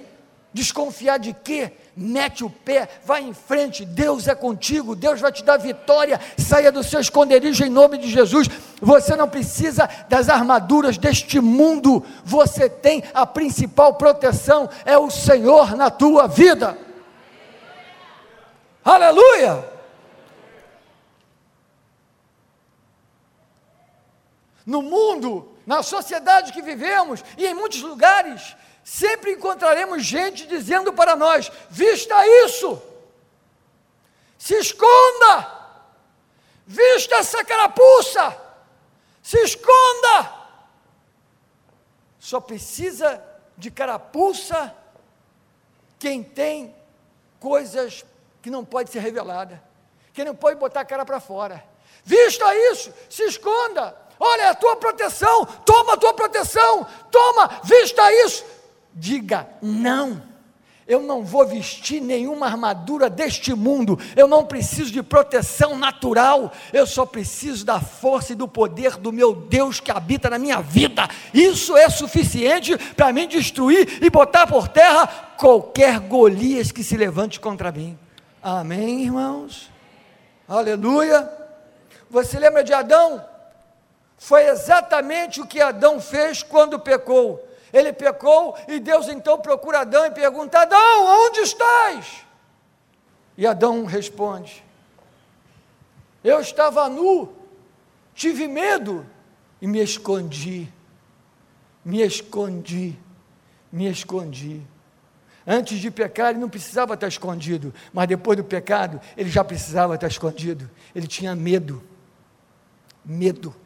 Desconfiar 0.52 1.18
de 1.18 1.32
quê? 1.32 1.72
Mete 2.00 2.42
o 2.42 2.48
pé, 2.48 2.88
vai 3.04 3.22
em 3.22 3.34
frente, 3.34 3.84
Deus 3.84 4.26
é 4.26 4.34
contigo, 4.34 4.96
Deus 4.96 5.20
vai 5.20 5.30
te 5.30 5.44
dar 5.44 5.58
vitória, 5.58 6.18
saia 6.38 6.72
do 6.72 6.82
seu 6.82 6.98
esconderijo 6.98 7.62
em 7.62 7.68
nome 7.68 7.98
de 7.98 8.08
Jesus. 8.08 8.48
Você 8.80 9.14
não 9.14 9.28
precisa 9.28 9.88
das 10.08 10.30
armaduras 10.30 10.96
deste 10.96 11.38
mundo, 11.40 12.02
você 12.24 12.70
tem 12.70 13.04
a 13.12 13.26
principal 13.26 13.94
proteção, 13.94 14.68
é 14.86 14.96
o 14.96 15.10
Senhor 15.10 15.76
na 15.76 15.90
tua 15.90 16.26
vida. 16.26 16.78
Aleluia! 18.82 19.68
No 24.64 24.80
mundo, 24.80 25.48
na 25.66 25.82
sociedade 25.82 26.52
que 26.52 26.62
vivemos 26.62 27.22
e 27.36 27.46
em 27.46 27.54
muitos 27.54 27.82
lugares, 27.82 28.56
sempre 28.84 29.32
encontraremos 29.32 30.04
gente 30.04 30.46
dizendo 30.46 30.92
para 30.92 31.14
nós: 31.16 31.50
vista 31.68 32.14
isso, 32.44 32.80
se 34.38 34.54
esconda, 34.54 35.58
vista 36.66 37.16
essa 37.16 37.44
carapuça, 37.44 38.36
se 39.22 39.38
esconda. 39.38 40.40
Só 42.18 42.40
precisa 42.40 43.22
de 43.56 43.70
carapuça 43.70 44.74
quem 45.98 46.22
tem 46.22 46.74
coisas 47.38 48.04
que 48.42 48.50
não 48.50 48.64
pode 48.64 48.90
ser 48.90 49.00
revelada, 49.00 49.62
quem 50.12 50.24
não 50.24 50.34
pode 50.34 50.58
botar 50.58 50.80
a 50.80 50.84
cara 50.84 51.04
para 51.04 51.20
fora. 51.20 51.64
Vista 52.04 52.54
isso, 52.72 52.92
se 53.08 53.22
esconda. 53.24 53.96
Olha 54.18 54.50
a 54.50 54.54
tua 54.54 54.76
proteção, 54.76 55.46
toma 55.46 55.94
a 55.94 55.96
tua 55.96 56.12
proteção, 56.12 56.86
toma, 57.10 57.60
vista 57.64 58.12
isso 58.12 58.59
diga 58.94 59.48
não. 59.62 60.30
Eu 60.90 61.00
não 61.00 61.22
vou 61.22 61.46
vestir 61.46 62.00
nenhuma 62.00 62.46
armadura 62.46 63.08
deste 63.08 63.54
mundo. 63.54 63.96
Eu 64.16 64.26
não 64.26 64.44
preciso 64.44 64.90
de 64.90 65.00
proteção 65.04 65.78
natural. 65.78 66.52
Eu 66.72 66.84
só 66.84 67.06
preciso 67.06 67.64
da 67.64 67.80
força 67.80 68.32
e 68.32 68.34
do 68.34 68.48
poder 68.48 68.96
do 68.96 69.12
meu 69.12 69.32
Deus 69.32 69.78
que 69.78 69.92
habita 69.92 70.28
na 70.28 70.36
minha 70.36 70.60
vida. 70.60 71.08
Isso 71.32 71.76
é 71.76 71.88
suficiente 71.88 72.76
para 72.96 73.12
mim 73.12 73.28
destruir 73.28 74.02
e 74.02 74.10
botar 74.10 74.48
por 74.48 74.66
terra 74.66 75.06
qualquer 75.36 76.00
Golias 76.00 76.72
que 76.72 76.82
se 76.82 76.96
levante 76.96 77.38
contra 77.38 77.70
mim. 77.70 77.96
Amém, 78.42 79.04
irmãos? 79.04 79.70
Aleluia. 80.48 81.30
Você 82.10 82.36
lembra 82.36 82.64
de 82.64 82.72
Adão? 82.72 83.24
Foi 84.18 84.48
exatamente 84.48 85.40
o 85.40 85.46
que 85.46 85.60
Adão 85.60 86.00
fez 86.00 86.42
quando 86.42 86.80
pecou 86.80 87.48
ele 87.72 87.92
pecou 87.92 88.56
e 88.66 88.80
Deus 88.80 89.08
então 89.08 89.38
procura 89.38 89.80
Adão 89.80 90.06
e 90.06 90.10
pergunta: 90.10 90.60
Adão, 90.60 91.26
onde 91.26 91.40
estás? 91.40 92.24
E 93.36 93.46
Adão 93.46 93.84
responde: 93.84 94.64
Eu 96.22 96.40
estava 96.40 96.88
nu, 96.88 97.32
tive 98.14 98.48
medo 98.48 99.06
e 99.60 99.66
me 99.66 99.80
escondi. 99.80 100.68
Me 101.82 102.02
escondi, 102.02 102.98
me 103.72 103.90
escondi. 103.90 104.60
Antes 105.46 105.78
de 105.78 105.90
pecar, 105.90 106.30
ele 106.30 106.38
não 106.38 106.48
precisava 106.48 106.92
estar 106.92 107.08
escondido, 107.08 107.72
mas 107.92 108.06
depois 108.06 108.36
do 108.36 108.44
pecado, 108.44 109.00
ele 109.16 109.30
já 109.30 109.42
precisava 109.42 109.94
estar 109.94 110.06
escondido. 110.06 110.70
Ele 110.94 111.06
tinha 111.06 111.34
medo. 111.34 111.82
Medo 113.02 113.56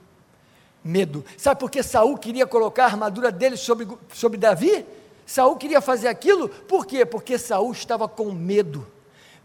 medo. 0.84 1.24
Sabe 1.38 1.58
por 1.58 1.70
que 1.70 1.82
Saul 1.82 2.18
queria 2.18 2.46
colocar 2.46 2.84
a 2.84 2.88
armadura 2.88 3.32
dele 3.32 3.56
sobre, 3.56 3.88
sobre 4.12 4.38
Davi? 4.38 4.84
Saul 5.26 5.56
queria 5.56 5.80
fazer 5.80 6.08
aquilo, 6.08 6.48
por 6.48 6.84
quê? 6.84 7.06
Porque 7.06 7.38
Saul 7.38 7.72
estava 7.72 8.06
com 8.06 8.30
medo. 8.30 8.86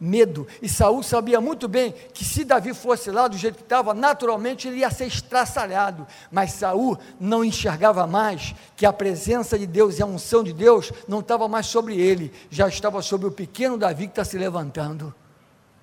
Medo, 0.01 0.47
e 0.61 0.69
Saul 0.69 1.03
sabia 1.03 1.41
muito 1.41 1.67
bem 1.67 1.93
que 2.13 2.23
se 2.23 2.45
Davi 2.45 2.73
fosse 2.73 3.11
lá 3.11 3.27
do 3.27 3.37
jeito 3.37 3.57
que 3.57 3.63
estava, 3.63 3.93
naturalmente 3.93 4.65
ele 4.65 4.77
ia 4.77 4.89
ser 4.89 5.07
estraçalhado. 5.07 6.07
Mas 6.31 6.53
Saul 6.53 6.97
não 7.19 7.43
enxergava 7.43 8.07
mais 8.07 8.55
que 8.77 8.85
a 8.85 8.93
presença 8.93 9.59
de 9.59 9.67
Deus 9.67 9.99
e 9.99 10.01
a 10.01 10.05
unção 10.05 10.41
de 10.41 10.53
Deus 10.53 10.93
não 11.05 11.19
estava 11.19 11.49
mais 11.49 11.65
sobre 11.65 11.99
ele, 11.99 12.31
já 12.49 12.69
estava 12.69 13.01
sobre 13.01 13.27
o 13.27 13.31
pequeno 13.31 13.77
Davi 13.77 14.05
que 14.05 14.13
está 14.13 14.23
se 14.23 14.37
levantando. 14.37 15.13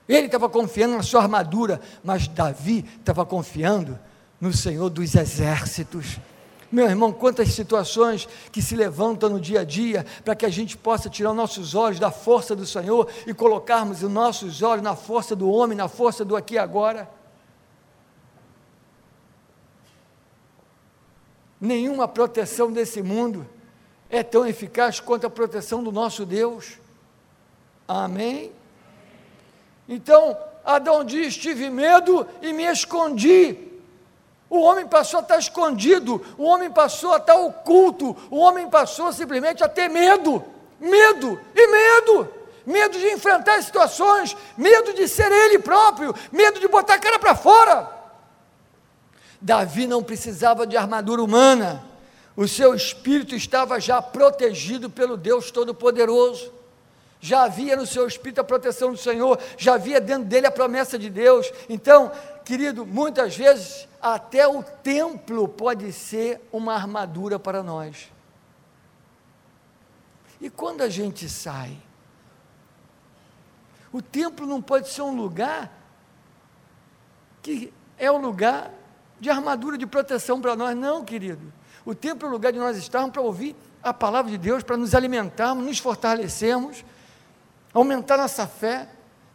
Ele 0.09 0.27
estava 0.27 0.49
confiando 0.49 0.97
na 0.97 1.03
sua 1.03 1.21
armadura, 1.21 1.79
mas 2.03 2.27
Davi 2.27 2.87
estava 2.99 3.27
confiando 3.27 3.99
no 4.41 4.53
Senhor 4.53 4.91
dos 4.91 5.15
exércitos. 5.15 6.19
Meu 6.71 6.87
irmão, 6.87 7.13
quantas 7.13 7.49
situações 7.51 8.29
que 8.51 8.61
se 8.61 8.75
levantam 8.75 9.31
no 9.31 9.41
dia 9.41 9.61
a 9.61 9.65
dia 9.65 10.05
para 10.25 10.35
que 10.35 10.45
a 10.45 10.49
gente 10.49 10.77
possa 10.77 11.09
tirar 11.09 11.31
os 11.31 11.37
nossos 11.37 11.75
olhos 11.75 12.01
da 12.01 12.11
força 12.11 12.57
do 12.57 12.67
Senhor 12.67 13.09
e 13.27 13.33
colocarmos 13.33 14.03
os 14.03 14.11
nossos 14.11 14.63
olhos 14.63 14.83
na 14.83 14.97
força 14.97 15.37
do 15.37 15.49
homem, 15.49 15.79
na 15.79 15.89
força 15.89 16.25
do 16.25 16.37
aqui 16.37 16.55
e 16.55 16.59
agora. 16.59 17.09
Nenhuma 21.61 22.07
proteção 22.09 22.71
desse 22.71 23.01
mundo 23.01 23.47
é 24.11 24.23
tão 24.23 24.47
eficaz 24.47 25.01
quanto 25.01 25.27
a 25.27 25.31
proteção 25.31 25.83
do 25.83 25.93
nosso 25.93 26.27
Deus. 26.27 26.79
Amém? 27.87 28.53
Então, 29.89 30.37
Adão 30.65 31.05
diz: 31.05 31.37
tive 31.37 31.71
medo 31.71 32.27
e 32.43 32.53
me 32.53 32.65
escondi 32.65 33.66
o 34.49 34.61
homem 34.61 34.87
passou 34.87 35.19
a 35.19 35.23
estar 35.23 35.39
escondido, 35.39 36.25
o 36.39 36.45
homem 36.45 36.71
passou 36.71 37.13
a 37.13 37.17
estar 37.17 37.35
oculto, 37.35 38.17
o 38.31 38.39
homem 38.39 38.69
passou 38.69 39.13
simplesmente 39.13 39.65
a 39.65 39.69
ter 39.69 39.89
medo, 39.89 40.45
medo 40.79 41.41
e 41.55 41.67
medo, 41.67 42.29
medo 42.65 42.99
de 42.99 43.09
enfrentar 43.09 43.61
situações, 43.63 44.37
medo 44.57 44.93
de 44.95 45.09
ser 45.09 45.31
ele 45.33 45.59
próprio, 45.59 46.15
medo 46.31 46.61
de 46.61 46.69
botar 46.69 46.95
a 46.95 46.99
cara 46.99 47.19
para 47.19 47.35
fora. 47.35 47.91
Davi 49.41 49.87
não 49.87 50.03
precisava 50.03 50.67
de 50.67 50.77
armadura 50.77 51.23
humana, 51.23 51.85
o 52.37 52.47
seu 52.47 52.75
espírito 52.75 53.35
estava 53.35 53.81
já 53.81 54.01
protegido 54.01 54.89
pelo 54.89 55.17
Deus 55.17 55.51
Todo-Poderoso 55.51 56.57
já 57.21 57.43
havia 57.43 57.75
no 57.77 57.87
seu 57.87 58.07
espírito 58.07 58.41
a 58.41 58.45
proteção 58.45 58.93
do 58.93 58.97
Senhor, 58.97 59.39
já 59.57 59.75
havia 59.75 60.01
dentro 60.01 60.25
dele 60.25 60.47
a 60.47 60.51
promessa 60.51 60.99
de 60.99 61.11
Deus. 61.11 61.51
Então, 61.69 62.13
querido, 62.45 62.87
muitas 62.87 63.37
vezes 63.37 63.89
até 64.15 64.47
o 64.47 64.63
templo 64.63 65.49
pode 65.49 65.93
ser 65.93 66.41
uma 66.53 66.75
armadura 66.75 67.41
para 67.41 67.61
nós. 67.61 68.13
E 70.41 70.49
quando 70.49 70.83
a 70.83 70.89
gente 70.89 71.29
sai, 71.29 71.77
o 73.91 74.01
templo 74.01 74.47
não 74.47 74.63
pode 74.63 74.91
ser 74.91 75.03
um 75.03 75.17
lugar 75.17 75.73
que 77.43 77.73
é 77.99 78.09
o 78.09 78.17
lugar 78.17 78.71
de 79.19 79.29
armadura 79.29 79.77
de 79.77 79.87
proteção 79.87 80.41
para 80.41 80.55
nós, 80.55 80.77
não, 80.77 81.05
querido. 81.05 81.53
O 81.85 81.93
templo 81.93 82.29
é 82.29 82.31
o 82.31 82.33
lugar 82.33 82.53
de 82.53 82.59
nós 82.61 82.77
estarmos 82.77 83.11
para 83.11 83.23
ouvir 83.23 83.57
a 83.83 83.93
palavra 83.93 84.31
de 84.31 84.39
Deus, 84.39 84.63
para 84.63 84.77
nos 84.77 84.95
alimentarmos, 84.95 85.65
nos 85.65 85.79
fortalecermos, 85.79 86.85
aumentar 87.73 88.19
nossa 88.19 88.47
fé, 88.47 88.89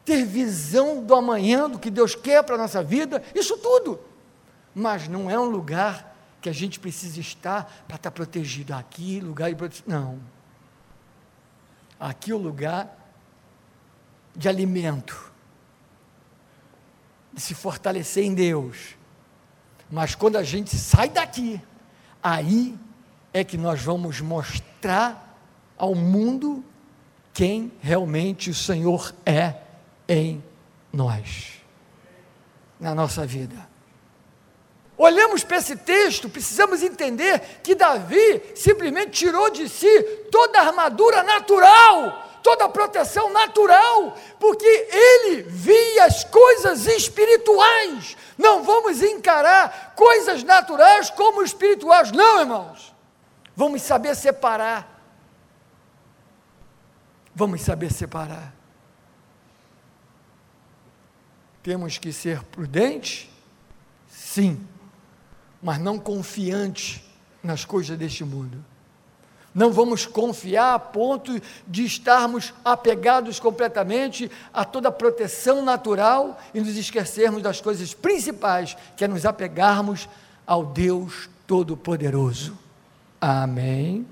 ter 0.05 0.23
visão 0.25 1.03
do 1.03 1.13
amanhã, 1.13 1.69
do 1.69 1.79
que 1.79 1.89
Deus 1.89 2.15
quer 2.15 2.41
para 2.43 2.55
a 2.55 2.57
nossa 2.57 2.81
vida, 2.81 3.21
isso 3.35 3.57
tudo. 3.57 4.10
Mas 4.73 5.07
não 5.07 5.29
é 5.29 5.39
um 5.39 5.45
lugar 5.45 6.15
que 6.41 6.49
a 6.49 6.53
gente 6.53 6.79
precisa 6.79 7.19
estar 7.19 7.83
para 7.87 7.97
estar 7.97 8.11
protegido. 8.11 8.73
Aqui, 8.73 9.19
lugar 9.19 9.49
de 9.49 9.55
proteção. 9.55 9.85
Não. 9.87 10.19
Aqui 11.99 12.31
é 12.31 12.33
o 12.33 12.37
lugar 12.37 12.97
de 14.35 14.49
alimento, 14.49 15.31
de 17.31 17.41
se 17.41 17.53
fortalecer 17.53 18.23
em 18.23 18.33
Deus. 18.33 18.95
Mas 19.89 20.15
quando 20.15 20.37
a 20.37 20.43
gente 20.43 20.75
sai 20.77 21.09
daqui, 21.09 21.61
aí 22.23 22.77
é 23.33 23.43
que 23.43 23.57
nós 23.57 23.81
vamos 23.81 24.19
mostrar 24.19 25.37
ao 25.77 25.93
mundo 25.93 26.63
quem 27.33 27.71
realmente 27.81 28.49
o 28.49 28.55
Senhor 28.55 29.13
é 29.25 29.55
em 30.07 30.43
nós, 30.91 31.61
na 32.79 32.95
nossa 32.95 33.25
vida. 33.25 33.70
Olhamos 35.03 35.43
para 35.43 35.57
esse 35.57 35.75
texto, 35.75 36.29
precisamos 36.29 36.83
entender 36.83 37.39
que 37.63 37.73
Davi 37.73 38.53
simplesmente 38.55 39.09
tirou 39.09 39.49
de 39.49 39.67
si 39.67 40.03
toda 40.31 40.59
a 40.59 40.67
armadura 40.67 41.23
natural, 41.23 42.39
toda 42.43 42.65
a 42.65 42.69
proteção 42.69 43.33
natural, 43.33 44.15
porque 44.39 44.63
ele 44.63 45.41
via 45.41 46.05
as 46.05 46.23
coisas 46.23 46.85
espirituais. 46.85 48.15
Não 48.37 48.63
vamos 48.63 49.01
encarar 49.01 49.95
coisas 49.95 50.43
naturais 50.43 51.09
como 51.09 51.41
espirituais, 51.41 52.11
não, 52.11 52.41
irmãos. 52.41 52.93
Vamos 53.55 53.81
saber 53.81 54.15
separar. 54.15 55.01
Vamos 57.33 57.61
saber 57.61 57.91
separar. 57.91 58.53
Temos 61.63 61.97
que 61.97 62.13
ser 62.13 62.43
prudentes? 62.43 63.27
Sim, 64.07 64.67
mas 65.61 65.79
não 65.79 65.99
confiantes 65.99 67.01
nas 67.43 67.65
coisas 67.65 67.97
deste 67.97 68.23
mundo. 68.23 68.63
Não 69.53 69.71
vamos 69.71 70.05
confiar 70.05 70.75
a 70.75 70.79
ponto 70.79 71.41
de 71.67 71.85
estarmos 71.85 72.53
apegados 72.63 73.37
completamente 73.39 74.31
a 74.53 74.63
toda 74.63 74.87
a 74.87 74.93
proteção 74.93 75.63
natural 75.63 76.39
e 76.53 76.61
nos 76.61 76.77
esquecermos 76.77 77.43
das 77.43 77.59
coisas 77.59 77.93
principais, 77.93 78.77
que 78.95 79.03
é 79.03 79.07
nos 79.09 79.25
apegarmos 79.25 80.07
ao 80.47 80.65
Deus 80.65 81.29
Todo-Poderoso. 81.45 82.57
Amém. 83.19 84.07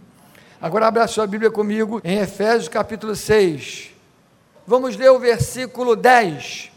Agora 0.62 0.88
abra 0.88 1.08
sua 1.08 1.26
Bíblia 1.26 1.50
comigo 1.50 2.02
em 2.04 2.18
Efésios 2.18 2.68
capítulo 2.68 3.16
6. 3.16 3.92
Vamos 4.68 4.98
ler 4.98 5.10
o 5.10 5.20
versículo 5.20 5.96
10. 5.96 6.70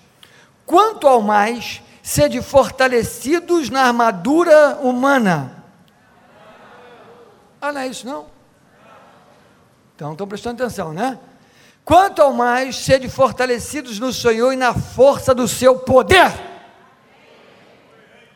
Quanto 0.65 1.09
ao 1.09 1.21
mais, 1.21 1.83
sede 2.03 2.43
fortalecidos 2.43 3.71
na 3.71 3.85
armadura 3.85 4.79
humana. 4.83 5.65
Ah, 7.61 7.73
não 7.73 7.81
é 7.81 7.87
isso 7.87 8.05
não? 8.05 8.27
Então 9.95 10.13
estão 10.13 10.27
prestando 10.27 10.61
atenção, 10.61 10.93
né? 10.93 11.19
Quanto 11.85 12.21
ao 12.21 12.33
mais, 12.33 12.77
sede 12.77 13.09
fortalecidos 13.09 14.01
no 14.01 14.13
Senhor 14.13 14.53
e 14.53 14.57
na 14.57 14.75
força 14.75 15.33
do 15.33 15.47
seu 15.47 15.79
poder. 15.79 16.33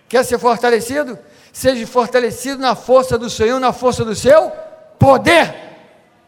Quer 0.08 0.24
ser 0.24 0.38
fortalecido? 0.38 1.18
Seja 1.52 1.86
fortalecido 1.86 2.60
na 2.60 2.76
força 2.76 3.18
do 3.18 3.28
Senhor, 3.28 3.58
na 3.58 3.72
força 3.72 4.04
do 4.04 4.14
seu 4.14 4.50
poder. 4.98 5.54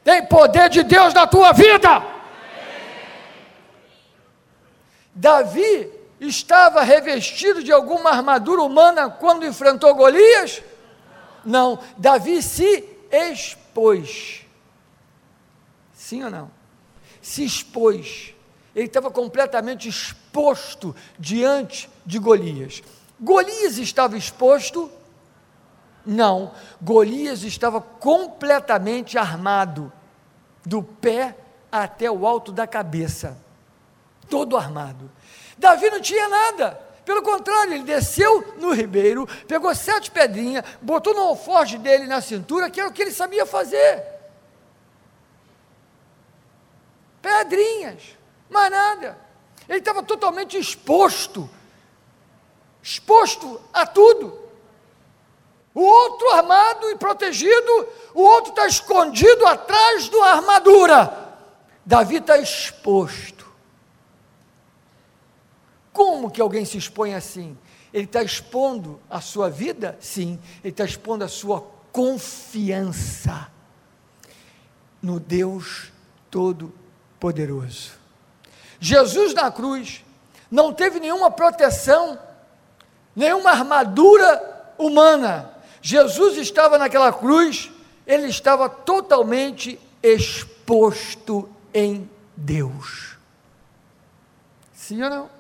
Tem 0.03 0.25
poder 0.27 0.69
de 0.69 0.83
Deus 0.83 1.15
na 1.15 1.27
tua 1.27 1.53
vida. 1.53 2.03
Davi 5.15 5.98
estava 6.21 6.83
revestido 6.83 7.63
de 7.63 7.73
alguma 7.73 8.11
armadura 8.11 8.63
humana 8.63 9.09
quando 9.09 9.47
enfrentou 9.47 9.95
Golias? 9.95 10.63
Não, 11.45 11.79
Davi 11.97 12.43
se 12.43 12.85
expôs. 13.11 14.45
Sim 15.93 16.25
ou 16.25 16.31
não? 16.31 16.51
Se 17.21 17.45
expôs. 17.45 18.35
Ele 18.75 18.87
estava 18.87 19.11
completamente 19.11 19.89
exposto 19.89 20.95
diante 21.19 21.89
de 22.05 22.19
Golias. 22.19 22.83
Golias 23.21 23.79
estava 23.79 24.17
exposto? 24.17 24.91
Não. 26.05 26.53
Golias 26.81 27.43
estava 27.43 27.81
completamente 27.81 29.19
armado, 29.19 29.93
do 30.65 30.83
pé 30.83 31.37
até 31.71 32.11
o 32.11 32.27
alto 32.27 32.53
da 32.53 32.67
cabeça, 32.67 33.37
todo 34.29 34.57
armado. 34.57 35.11
Davi 35.59 35.91
não 35.91 36.01
tinha 36.01 36.29
nada. 36.29 36.89
Pelo 37.05 37.23
contrário, 37.23 37.73
ele 37.73 37.85
desceu 37.85 38.55
no 38.59 38.73
ribeiro, 38.73 39.27
pegou 39.47 39.75
sete 39.75 40.11
pedrinhas, 40.11 40.65
botou 40.81 41.15
no 41.15 41.23
alforje 41.23 41.79
dele 41.79 42.07
na 42.07 42.21
cintura, 42.21 42.71
que 42.71 42.79
era 42.79 42.89
o 42.89 42.93
que 42.93 43.03
ele 43.03 43.13
sabia 43.13 43.47
fazer. 43.47 44.05
Pedrinhas, 47.23 48.03
mais 48.51 48.71
nada. 48.71 49.19
Ele 49.69 49.79
estava 49.79 50.03
totalmente 50.03 50.59
exposto, 50.59 51.49
exposto 52.83 53.61
a 53.73 53.87
tudo. 53.87 54.39
O 55.75 55.83
outro 55.83 56.29
armado 56.33 56.91
e 56.91 56.97
protegido, 56.97 57.89
o 58.15 58.23
outro 58.23 58.51
está 58.51 58.67
escondido 58.67 59.47
atrás 59.47 60.09
da 60.09 60.25
armadura. 60.25 61.37
Davi 61.87 62.17
está 62.17 62.37
exposto. 62.39 63.38
Como 65.99 66.31
que 66.31 66.41
alguém 66.41 66.65
se 66.65 66.79
expõe 66.79 67.13
assim? 67.13 67.59
Ele 67.93 68.05
está 68.05 68.23
expondo 68.23 69.01
a 69.11 69.21
sua 69.21 69.51
vida? 69.51 69.99
Sim, 70.01 70.39
ele 70.63 70.71
está 70.71 70.85
expondo 70.85 71.25
a 71.25 71.29
sua 71.29 71.61
confiança 71.91 73.51
no 75.03 75.19
Deus 75.19 75.91
Todo-Poderoso. 76.31 77.95
Jesus 78.79 79.35
na 79.35 79.51
cruz 79.51 80.05
não 80.49 80.73
teve 80.73 81.01
nenhuma 81.01 81.33
proteção, 81.33 82.17
nenhuma 83.17 83.51
armadura 83.51 84.73
humana. 84.79 85.53
Jesus 85.83 86.37
estava 86.37 86.79
naquela 86.79 87.13
cruz, 87.13 87.73
ele 88.07 88.29
estava 88.29 88.69
totalmente 88.69 89.81
exposto 90.01 91.51
em 91.75 92.09
Deus. 92.37 93.17
Sim 94.73 95.03
ou 95.03 95.11
não? 95.11 95.38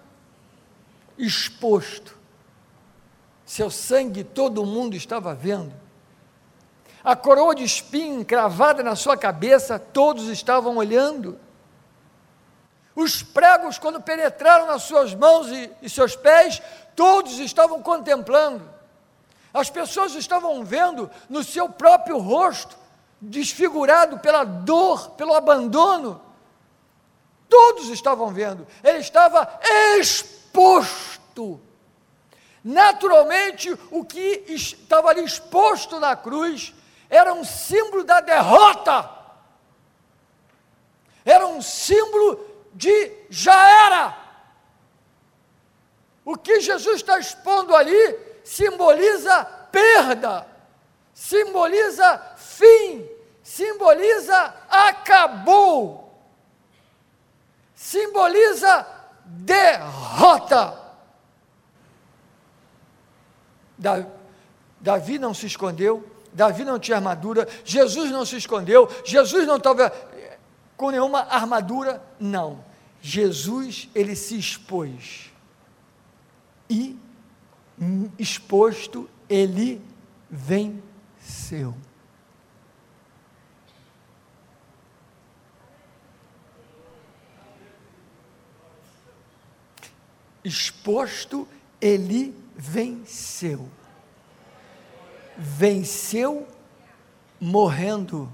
Exposto. 1.18 2.16
Seu 3.44 3.70
sangue 3.70 4.22
todo 4.22 4.64
mundo 4.64 4.94
estava 4.94 5.34
vendo. 5.34 5.74
A 7.02 7.16
coroa 7.16 7.54
de 7.54 7.64
espinho 7.64 8.20
encravada 8.20 8.82
na 8.82 8.94
sua 8.94 9.16
cabeça, 9.16 9.78
todos 9.78 10.28
estavam 10.28 10.76
olhando. 10.76 11.38
Os 12.94 13.22
pregos, 13.22 13.78
quando 13.78 14.00
penetraram 14.00 14.66
nas 14.66 14.82
suas 14.82 15.14
mãos 15.14 15.48
e, 15.48 15.70
e 15.80 15.88
seus 15.88 16.14
pés, 16.14 16.60
todos 16.94 17.38
estavam 17.38 17.80
contemplando. 17.82 18.68
As 19.54 19.70
pessoas 19.70 20.14
estavam 20.14 20.64
vendo 20.64 21.10
no 21.28 21.42
seu 21.42 21.68
próprio 21.68 22.18
rosto, 22.18 22.76
desfigurado 23.20 24.18
pela 24.18 24.44
dor, 24.44 25.10
pelo 25.10 25.32
abandono. 25.32 26.20
Todos 27.48 27.88
estavam 27.88 28.28
vendo. 28.28 28.66
Ele 28.84 28.98
estava 28.98 29.48
exposto 29.98 30.37
exposto. 30.48 31.60
Naturalmente, 32.64 33.70
o 33.90 34.04
que 34.04 34.44
estava 34.48 35.10
ali 35.10 35.24
exposto 35.24 36.00
na 36.00 36.16
cruz 36.16 36.74
era 37.08 37.32
um 37.32 37.44
símbolo 37.44 38.04
da 38.04 38.20
derrota, 38.20 39.08
era 41.24 41.46
um 41.46 41.62
símbolo 41.62 42.44
de 42.74 43.12
já 43.30 43.86
era. 43.86 44.18
O 46.24 46.36
que 46.36 46.60
Jesus 46.60 46.96
está 46.96 47.18
expondo 47.18 47.74
ali 47.74 48.18
simboliza 48.44 49.44
perda, 49.72 50.46
simboliza 51.14 52.18
fim, 52.36 53.08
simboliza 53.42 54.54
acabou, 54.68 56.12
simboliza 57.74 58.97
derrota. 59.28 60.76
Davi 64.80 65.18
não 65.18 65.34
se 65.34 65.46
escondeu, 65.46 66.08
Davi 66.32 66.64
não 66.64 66.78
tinha 66.78 66.96
armadura, 66.96 67.48
Jesus 67.64 68.10
não 68.10 68.24
se 68.24 68.36
escondeu, 68.36 68.88
Jesus 69.04 69.46
não 69.46 69.56
estava 69.56 69.86
eh, 69.86 70.38
com 70.76 70.90
nenhuma 70.90 71.20
armadura, 71.20 72.02
não. 72.18 72.64
Jesus, 73.00 73.88
ele 73.94 74.16
se 74.16 74.38
expôs. 74.38 75.30
E 76.68 76.98
exposto, 78.18 79.08
ele 79.28 79.80
venceu. 80.28 81.74
Exposto, 90.44 91.46
ele 91.80 92.34
venceu. 92.56 93.68
Venceu 95.36 96.46
morrendo. 97.40 98.30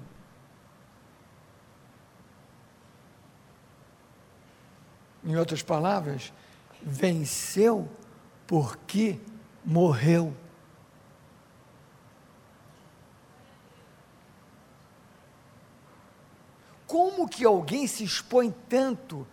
Em 5.25 5.37
outras 5.37 5.63
palavras, 5.63 6.33
venceu 6.83 7.89
porque 8.47 9.19
morreu. 9.65 10.35
Como 16.87 17.27
que 17.29 17.45
alguém 17.45 17.87
se 17.87 18.05
expõe 18.05 18.55
tanto, 18.69 19.27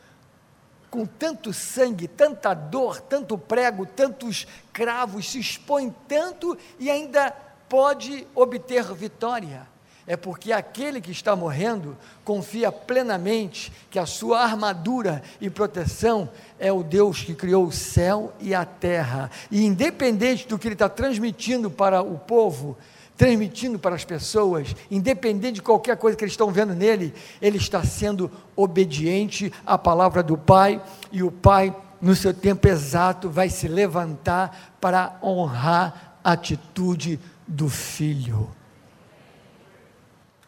com 0.91 1.05
tanto 1.05 1.51
sangue, 1.51 2.07
tanta 2.07 2.53
dor, 2.53 3.01
tanto 3.01 3.37
prego, 3.37 3.85
tantos 3.85 4.45
cravos, 4.71 5.31
se 5.31 5.39
expõe 5.39 5.95
tanto 6.07 6.55
e 6.77 6.91
ainda 6.91 7.31
pode 7.67 8.27
obter 8.35 8.93
vitória? 8.93 9.71
é 10.07 10.17
porque 10.17 10.51
aquele 10.51 10.99
que 10.99 11.11
está 11.11 11.35
morrendo 11.35 11.97
confia 12.25 12.71
plenamente 12.71 13.71
que 13.89 13.99
a 13.99 14.05
sua 14.05 14.41
armadura 14.41 15.21
e 15.39 15.49
proteção 15.49 16.29
é 16.59 16.71
o 16.71 16.83
Deus 16.83 17.23
que 17.23 17.33
criou 17.33 17.65
o 17.65 17.71
céu 17.71 18.33
e 18.39 18.53
a 18.53 18.65
terra. 18.65 19.29
E 19.49 19.63
independente 19.63 20.47
do 20.47 20.57
que 20.57 20.67
ele 20.67 20.75
está 20.75 20.89
transmitindo 20.89 21.69
para 21.69 22.01
o 22.01 22.17
povo, 22.17 22.77
transmitindo 23.17 23.77
para 23.77 23.95
as 23.95 24.03
pessoas, 24.03 24.75
independente 24.89 25.55
de 25.55 25.61
qualquer 25.61 25.95
coisa 25.97 26.17
que 26.17 26.23
eles 26.23 26.33
estão 26.33 26.51
vendo 26.51 26.73
nele, 26.73 27.13
ele 27.41 27.57
está 27.57 27.83
sendo 27.83 28.31
obediente 28.55 29.53
à 29.65 29.77
palavra 29.77 30.23
do 30.23 30.37
Pai, 30.37 30.81
e 31.11 31.21
o 31.21 31.31
Pai, 31.31 31.75
no 32.01 32.15
seu 32.15 32.33
tempo 32.33 32.67
exato, 32.67 33.29
vai 33.29 33.49
se 33.49 33.67
levantar 33.67 34.75
para 34.81 35.17
honrar 35.21 36.17
a 36.23 36.31
atitude 36.31 37.19
do 37.47 37.69
filho. 37.69 38.49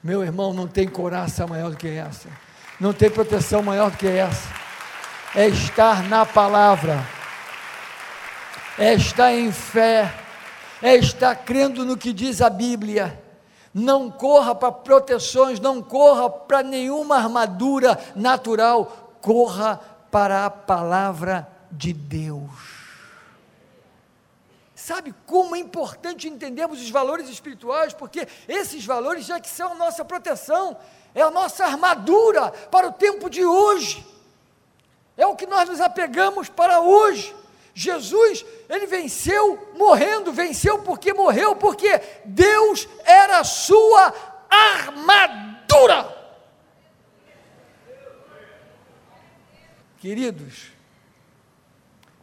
Meu 0.03 0.23
irmão, 0.23 0.53
não 0.53 0.67
tem 0.67 0.87
coraça 0.87 1.47
maior 1.47 1.71
do 1.71 1.77
que 1.77 1.87
essa. 1.87 2.27
Não 2.79 2.91
tem 2.91 3.09
proteção 3.09 3.63
maior 3.63 3.89
do 3.89 3.97
que 3.97 4.07
essa. 4.07 4.49
É 5.35 5.47
estar 5.47 6.03
na 6.09 6.25
palavra. 6.25 7.01
É 8.77 8.93
estar 8.95 9.31
em 9.33 9.51
fé. 9.51 10.13
É 10.83 10.97
estar 10.97 11.33
crendo 11.33 11.85
no 11.85 11.95
que 11.95 12.11
diz 12.11 12.41
a 12.41 12.49
Bíblia. 12.49 13.17
Não 13.73 14.11
corra 14.11 14.53
para 14.53 14.69
proteções, 14.69 15.57
não 15.57 15.81
corra 15.81 16.29
para 16.29 16.61
nenhuma 16.61 17.15
armadura 17.15 17.97
natural. 18.13 19.17
Corra 19.21 19.79
para 20.11 20.45
a 20.45 20.49
palavra 20.49 21.47
de 21.71 21.93
Deus. 21.93 22.51
Sabe 24.75 25.15
como 25.25 25.55
é 25.55 25.59
importante 25.59 26.27
entendermos 26.27 26.81
os 26.81 26.89
valores 26.89 27.29
espirituais, 27.29 27.93
porque 27.93 28.27
esses 28.45 28.85
valores 28.85 29.25
já 29.25 29.39
que 29.39 29.49
são 29.49 29.71
a 29.71 29.75
nossa 29.75 30.03
proteção, 30.03 30.75
é 31.15 31.21
a 31.21 31.31
nossa 31.31 31.63
armadura 31.63 32.51
para 32.69 32.89
o 32.89 32.91
tempo 32.91 33.29
de 33.29 33.45
hoje, 33.45 34.05
é 35.15 35.25
o 35.25 35.37
que 35.37 35.47
nós 35.47 35.69
nos 35.69 35.79
apegamos 35.79 36.49
para 36.49 36.81
hoje. 36.81 37.33
Jesus, 37.73 38.45
ele 38.69 38.85
venceu 38.85 39.73
morrendo, 39.75 40.31
venceu 40.31 40.83
porque 40.83 41.11
morreu, 41.13 41.55
porque 41.55 41.99
Deus 42.23 42.87
era 43.03 43.39
a 43.39 43.43
sua 43.43 44.13
armadura. 44.49 46.23
Queridos, 49.97 50.71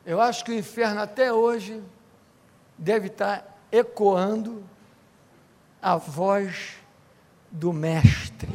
eu 0.07 0.21
acho 0.21 0.45
que 0.45 0.53
o 0.53 0.55
inferno 0.55 1.01
até 1.01 1.33
hoje 1.33 1.83
deve 2.79 3.09
estar 3.09 3.59
ecoando 3.73 4.63
a 5.83 5.97
voz 5.97 6.77
do 7.51 7.73
Mestre, 7.73 8.53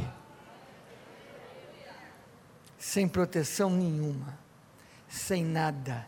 sem 2.77 3.07
proteção 3.07 3.69
nenhuma, 3.69 4.37
sem 5.09 5.43
nada. 5.43 6.07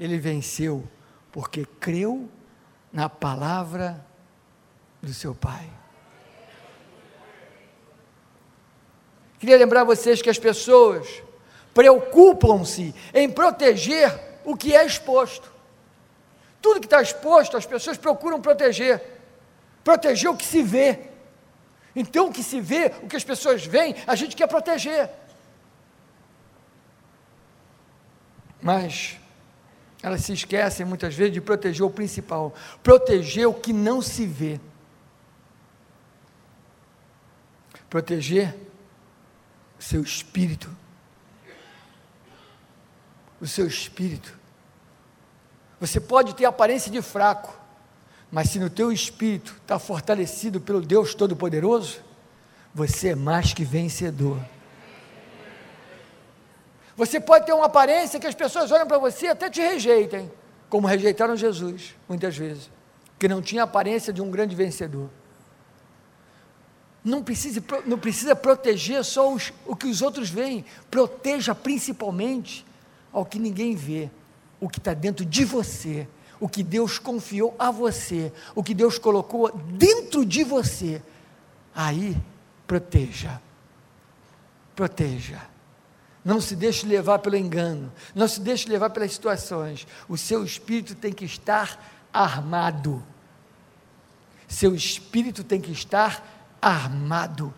Ele 0.00 0.16
venceu 0.16 0.88
porque 1.30 1.66
creu 1.78 2.26
na 2.90 3.06
palavra 3.06 4.02
do 5.02 5.12
seu 5.12 5.34
Pai. 5.34 5.68
Queria 9.38 9.58
lembrar 9.58 9.84
vocês 9.84 10.22
que 10.22 10.30
as 10.30 10.38
pessoas 10.38 11.22
preocupam-se 11.74 12.94
em 13.12 13.30
proteger 13.30 14.40
o 14.42 14.56
que 14.56 14.74
é 14.74 14.86
exposto. 14.86 15.52
Tudo 16.62 16.80
que 16.80 16.86
está 16.86 17.02
exposto, 17.02 17.58
as 17.58 17.66
pessoas 17.66 17.98
procuram 17.98 18.40
proteger. 18.40 19.02
Proteger 19.84 20.30
o 20.30 20.36
que 20.36 20.46
se 20.46 20.62
vê. 20.62 21.10
Então, 21.94 22.28
o 22.28 22.32
que 22.32 22.42
se 22.42 22.58
vê, 22.58 22.90
o 23.02 23.06
que 23.06 23.16
as 23.16 23.24
pessoas 23.24 23.66
veem, 23.66 23.94
a 24.06 24.14
gente 24.14 24.34
quer 24.34 24.46
proteger. 24.46 25.10
Mas 28.62 29.19
elas 30.02 30.22
se 30.22 30.32
esquecem 30.32 30.86
muitas 30.86 31.14
vezes 31.14 31.34
de 31.34 31.40
proteger 31.40 31.84
o 31.84 31.90
principal, 31.90 32.54
proteger 32.82 33.46
o 33.46 33.54
que 33.54 33.72
não 33.72 34.00
se 34.00 34.26
vê. 34.26 34.58
Proteger 37.88 38.56
o 39.78 39.82
seu 39.82 40.02
espírito. 40.02 40.70
O 43.40 43.46
seu 43.46 43.66
espírito. 43.66 44.38
Você 45.78 46.00
pode 46.00 46.34
ter 46.34 46.44
aparência 46.44 46.90
de 46.90 47.02
fraco, 47.02 47.58
mas 48.30 48.50
se 48.50 48.58
no 48.58 48.70
teu 48.70 48.92
espírito 48.92 49.56
está 49.60 49.78
fortalecido 49.78 50.60
pelo 50.60 50.80
Deus 50.80 51.14
Todo-Poderoso, 51.14 52.00
você 52.74 53.08
é 53.08 53.14
mais 53.14 53.52
que 53.52 53.64
vencedor. 53.64 54.38
Você 57.00 57.18
pode 57.18 57.46
ter 57.46 57.54
uma 57.54 57.64
aparência 57.64 58.20
que 58.20 58.26
as 58.26 58.34
pessoas 58.34 58.70
olham 58.70 58.86
para 58.86 58.98
você 58.98 59.24
e 59.24 59.28
até 59.30 59.48
te 59.48 59.58
rejeitem, 59.58 60.30
como 60.68 60.86
rejeitaram 60.86 61.34
Jesus, 61.34 61.96
muitas 62.06 62.36
vezes, 62.36 62.70
que 63.18 63.26
não 63.26 63.40
tinha 63.40 63.62
aparência 63.62 64.12
de 64.12 64.20
um 64.20 64.30
grande 64.30 64.54
vencedor. 64.54 65.08
Não 67.02 67.22
precisa, 67.24 67.64
não 67.86 67.98
precisa 67.98 68.36
proteger 68.36 69.02
só 69.02 69.32
os, 69.32 69.50
o 69.64 69.74
que 69.74 69.86
os 69.86 70.02
outros 70.02 70.28
veem, 70.28 70.62
proteja 70.90 71.54
principalmente 71.54 72.66
ao 73.10 73.24
que 73.24 73.38
ninguém 73.38 73.74
vê 73.74 74.10
o 74.60 74.68
que 74.68 74.76
está 74.76 74.92
dentro 74.92 75.24
de 75.24 75.42
você, 75.42 76.06
o 76.38 76.50
que 76.50 76.62
Deus 76.62 76.98
confiou 76.98 77.54
a 77.58 77.70
você, 77.70 78.30
o 78.54 78.62
que 78.62 78.74
Deus 78.74 78.98
colocou 78.98 79.50
dentro 79.50 80.22
de 80.22 80.44
você. 80.44 81.00
Aí, 81.74 82.14
proteja. 82.66 83.40
Proteja. 84.76 85.49
Não 86.24 86.40
se 86.40 86.54
deixe 86.54 86.86
levar 86.86 87.18
pelo 87.20 87.36
engano, 87.36 87.90
não 88.14 88.28
se 88.28 88.40
deixe 88.40 88.68
levar 88.68 88.90
pelas 88.90 89.12
situações. 89.12 89.86
O 90.08 90.16
seu 90.16 90.44
espírito 90.44 90.94
tem 90.94 91.12
que 91.12 91.24
estar 91.24 92.08
armado. 92.12 93.02
Seu 94.46 94.74
espírito 94.74 95.42
tem 95.42 95.60
que 95.60 95.72
estar 95.72 96.56
armado. 96.60 97.54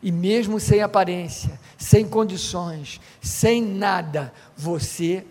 E 0.00 0.12
mesmo 0.12 0.60
sem 0.60 0.82
aparência, 0.82 1.58
sem 1.78 2.06
condições, 2.06 3.00
sem 3.20 3.62
nada, 3.62 4.32
você 4.56 5.26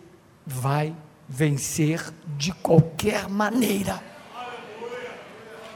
vai 0.45 0.95
vencer 1.29 2.03
de 2.37 2.51
qualquer 2.51 3.29
maneira. 3.29 4.12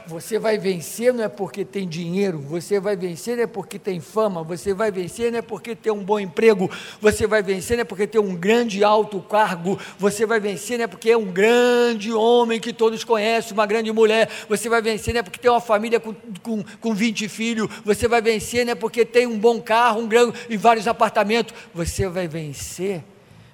Você 0.08 0.38
vai 0.38 0.56
vencer 0.56 1.12
não 1.12 1.22
é 1.22 1.28
porque 1.28 1.66
tem 1.66 1.86
dinheiro, 1.86 2.40
você 2.40 2.80
vai 2.80 2.96
vencer 2.96 3.36
não 3.36 3.42
é 3.42 3.46
porque 3.46 3.78
tem 3.78 4.00
fama, 4.00 4.42
você 4.42 4.72
vai 4.72 4.90
vencer 4.90 5.30
não 5.30 5.38
é 5.38 5.42
porque 5.42 5.76
tem 5.76 5.92
um 5.92 6.02
bom 6.02 6.18
emprego, 6.18 6.70
você 6.98 7.26
vai 7.26 7.42
vencer 7.42 7.76
não 7.76 7.82
é 7.82 7.84
porque 7.84 8.06
tem 8.06 8.18
um 8.18 8.34
grande 8.34 8.82
alto 8.82 9.20
cargo, 9.20 9.78
você 9.98 10.24
vai 10.24 10.40
vencer 10.40 10.78
não 10.78 10.84
é 10.84 10.86
porque 10.86 11.10
é 11.10 11.16
um 11.16 11.30
grande 11.30 12.10
homem 12.10 12.58
que 12.58 12.72
todos 12.72 13.04
conhecem, 13.04 13.52
uma 13.52 13.66
grande 13.66 13.92
mulher, 13.92 14.30
você 14.48 14.66
vai 14.66 14.80
vencer 14.80 15.12
não 15.12 15.20
é 15.20 15.22
porque 15.22 15.38
tem 15.38 15.50
uma 15.50 15.60
família 15.60 16.00
com, 16.00 16.14
com, 16.42 16.64
com 16.80 16.94
20 16.94 17.28
filhos, 17.28 17.68
você 17.84 18.08
vai 18.08 18.22
vencer 18.22 18.64
não 18.64 18.72
é 18.72 18.74
porque 18.74 19.04
tem 19.04 19.26
um 19.26 19.38
bom 19.38 19.60
carro, 19.60 20.00
um 20.00 20.08
grande, 20.08 20.38
e 20.48 20.56
vários 20.56 20.88
apartamentos, 20.88 21.54
você 21.74 22.08
vai 22.08 22.26
vencer 22.26 23.04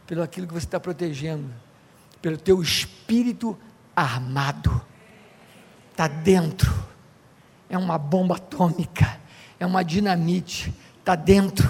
pelo 0.07 0.23
aquilo 0.23 0.47
que 0.47 0.55
você 0.55 0.67
está 0.67 0.79
protegendo, 0.79 1.53
pelo 2.23 2.37
teu 2.37 2.62
espírito 2.62 3.59
armado. 3.97 4.93
Está 5.94 6.09
dentro. 6.09 6.74
É 7.70 7.78
uma 7.78 7.96
bomba 7.96 8.35
atômica, 8.35 9.16
é 9.61 9.64
uma 9.64 9.85
dinamite. 9.85 10.74
Está 10.98 11.14
dentro, 11.14 11.68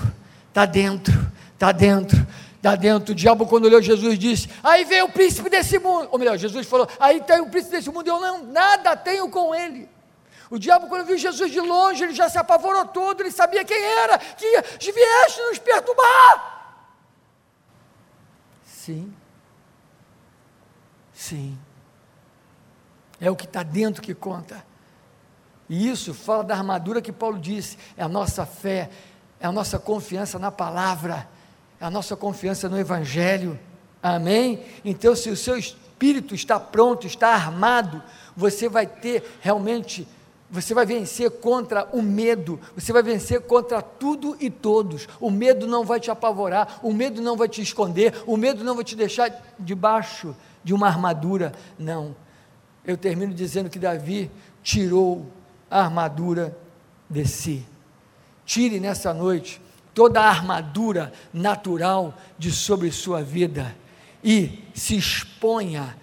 está 0.48 0.64
dentro, 0.64 1.32
está 1.52 1.70
dentro. 1.70 2.26
Da 2.62 2.76
dentro, 2.76 3.12
o 3.12 3.14
diabo, 3.14 3.46
quando 3.46 3.66
olhou 3.66 3.82
Jesus, 3.82 4.18
disse: 4.18 4.48
Aí 4.62 4.86
veio 4.86 5.04
o 5.04 5.12
príncipe 5.12 5.50
desse 5.50 5.78
mundo. 5.78 6.08
Ou 6.10 6.18
melhor, 6.18 6.38
Jesus 6.38 6.66
falou: 6.66 6.88
Aí 6.98 7.20
tem 7.20 7.38
o 7.42 7.50
príncipe 7.50 7.76
desse 7.76 7.90
mundo, 7.90 8.08
eu 8.08 8.18
não, 8.18 8.42
nada 8.42 8.96
tenho 8.96 9.28
com 9.28 9.54
ele. 9.54 9.86
O 10.48 10.58
diabo, 10.58 10.88
quando 10.88 11.04
viu 11.04 11.18
Jesus 11.18 11.52
de 11.52 11.60
longe, 11.60 12.04
ele 12.04 12.14
já 12.14 12.26
se 12.26 12.38
apavorou 12.38 12.86
todo, 12.86 13.20
ele 13.20 13.30
sabia 13.30 13.66
quem 13.66 13.76
era, 13.76 14.16
que 14.16 14.92
vieste 14.92 15.42
nos 15.42 15.58
perturbar. 15.58 16.78
Sim. 18.64 19.12
Sim. 21.12 21.58
É 23.20 23.30
o 23.30 23.36
que 23.36 23.44
está 23.44 23.62
dentro 23.62 24.02
que 24.02 24.14
conta. 24.14 24.64
E 25.68 25.88
isso 25.88 26.12
fala 26.12 26.44
da 26.44 26.54
armadura 26.54 27.00
que 27.00 27.12
Paulo 27.12 27.38
disse: 27.38 27.78
é 27.96 28.02
a 28.02 28.08
nossa 28.08 28.44
fé, 28.44 28.90
é 29.40 29.46
a 29.46 29.52
nossa 29.52 29.78
confiança 29.78 30.38
na 30.38 30.50
palavra 30.50 31.28
a 31.84 31.90
nossa 31.90 32.16
confiança 32.16 32.66
no 32.66 32.78
Evangelho. 32.78 33.58
Amém? 34.02 34.64
Então, 34.84 35.14
se 35.14 35.28
o 35.28 35.36
seu 35.36 35.58
espírito 35.58 36.34
está 36.34 36.58
pronto, 36.58 37.06
está 37.06 37.28
armado, 37.28 38.02
você 38.34 38.70
vai 38.70 38.86
ter 38.86 39.22
realmente, 39.42 40.08
você 40.50 40.72
vai 40.72 40.86
vencer 40.86 41.30
contra 41.30 41.86
o 41.92 42.00
medo, 42.00 42.58
você 42.74 42.90
vai 42.90 43.02
vencer 43.02 43.42
contra 43.42 43.82
tudo 43.82 44.34
e 44.40 44.48
todos. 44.48 45.06
O 45.20 45.30
medo 45.30 45.66
não 45.66 45.84
vai 45.84 46.00
te 46.00 46.10
apavorar, 46.10 46.80
o 46.82 46.90
medo 46.90 47.20
não 47.20 47.36
vai 47.36 47.48
te 47.48 47.60
esconder, 47.60 48.14
o 48.26 48.36
medo 48.36 48.64
não 48.64 48.74
vai 48.74 48.84
te 48.84 48.96
deixar 48.96 49.30
debaixo 49.58 50.34
de 50.62 50.72
uma 50.72 50.86
armadura. 50.86 51.52
Não. 51.78 52.16
Eu 52.86 52.96
termino 52.96 53.32
dizendo 53.32 53.70
que 53.70 53.78
Davi 53.78 54.30
tirou 54.62 55.26
a 55.70 55.82
armadura 55.82 56.56
de 57.08 57.26
si. 57.26 57.66
Tire 58.44 58.78
nessa 58.78 59.14
noite 59.14 59.60
toda 59.94 60.20
a 60.20 60.28
armadura 60.28 61.12
natural 61.32 62.14
de 62.36 62.50
sobre 62.50 62.90
sua 62.90 63.22
vida 63.22 63.74
e 64.22 64.64
se 64.74 64.96
exponha 64.96 65.96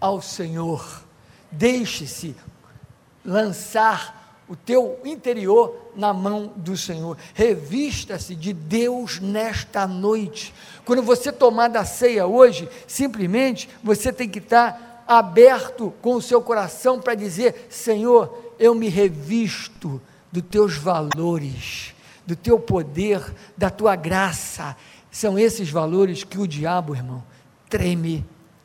ao 0.00 0.20
Senhor. 0.20 1.04
Deixe-se 1.50 2.36
lançar 3.24 4.18
o 4.48 4.56
teu 4.56 5.00
interior 5.04 5.90
na 5.94 6.12
mão 6.12 6.52
do 6.56 6.76
Senhor. 6.76 7.16
Revista-se 7.34 8.34
de 8.34 8.52
Deus 8.52 9.20
nesta 9.20 9.86
noite. 9.86 10.54
Quando 10.84 11.02
você 11.02 11.30
tomar 11.30 11.68
da 11.68 11.84
ceia 11.84 12.26
hoje, 12.26 12.68
simplesmente 12.86 13.68
você 13.82 14.12
tem 14.12 14.28
que 14.28 14.38
estar 14.38 14.87
aberto 15.08 15.92
com 16.02 16.14
o 16.14 16.22
seu 16.22 16.40
coração 16.42 17.00
para 17.00 17.14
dizer: 17.14 17.66
Senhor, 17.70 18.54
eu 18.58 18.74
me 18.74 18.88
revisto 18.88 20.00
dos 20.30 20.42
teus 20.42 20.76
valores 20.76 21.94
do 22.28 22.36
teu 22.36 22.60
poder, 22.60 23.24
da 23.56 23.70
tua 23.70 23.96
graça. 23.96 24.76
São 25.10 25.38
esses 25.38 25.70
valores 25.70 26.24
que 26.24 26.38
o 26.38 26.46
diabo, 26.46 26.94
irmão, 26.94 27.24
treme 27.70 28.22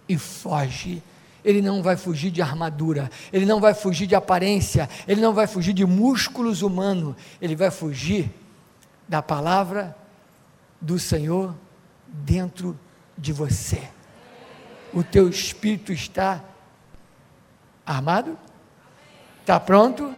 e 0.08 0.18
foge. 0.18 1.02
Ele 1.46 1.62
não 1.62 1.82
vai 1.82 1.96
fugir 1.96 2.30
de 2.30 2.42
armadura, 2.42 3.10
ele 3.32 3.46
não 3.46 3.62
vai 3.62 3.74
fugir 3.74 4.06
de 4.06 4.16
aparência, 4.16 4.90
ele 5.08 5.22
não 5.22 5.34
vai 5.34 5.48
fugir 5.48 5.72
de 5.72 5.86
músculos 5.86 6.62
humanos, 6.62 7.16
ele 7.42 7.56
vai 7.56 7.72
fugir 7.72 8.30
da 9.08 9.22
palavra 9.22 9.96
do 10.82 11.00
Senhor 11.00 11.56
dentro 12.06 12.78
de 13.18 13.32
você. 13.32 13.82
O 14.94 15.04
teu 15.04 15.28
espírito 15.28 15.92
está 15.92 16.44
armado? 17.86 18.38
Está 19.42 19.60
pronto? 19.60 20.12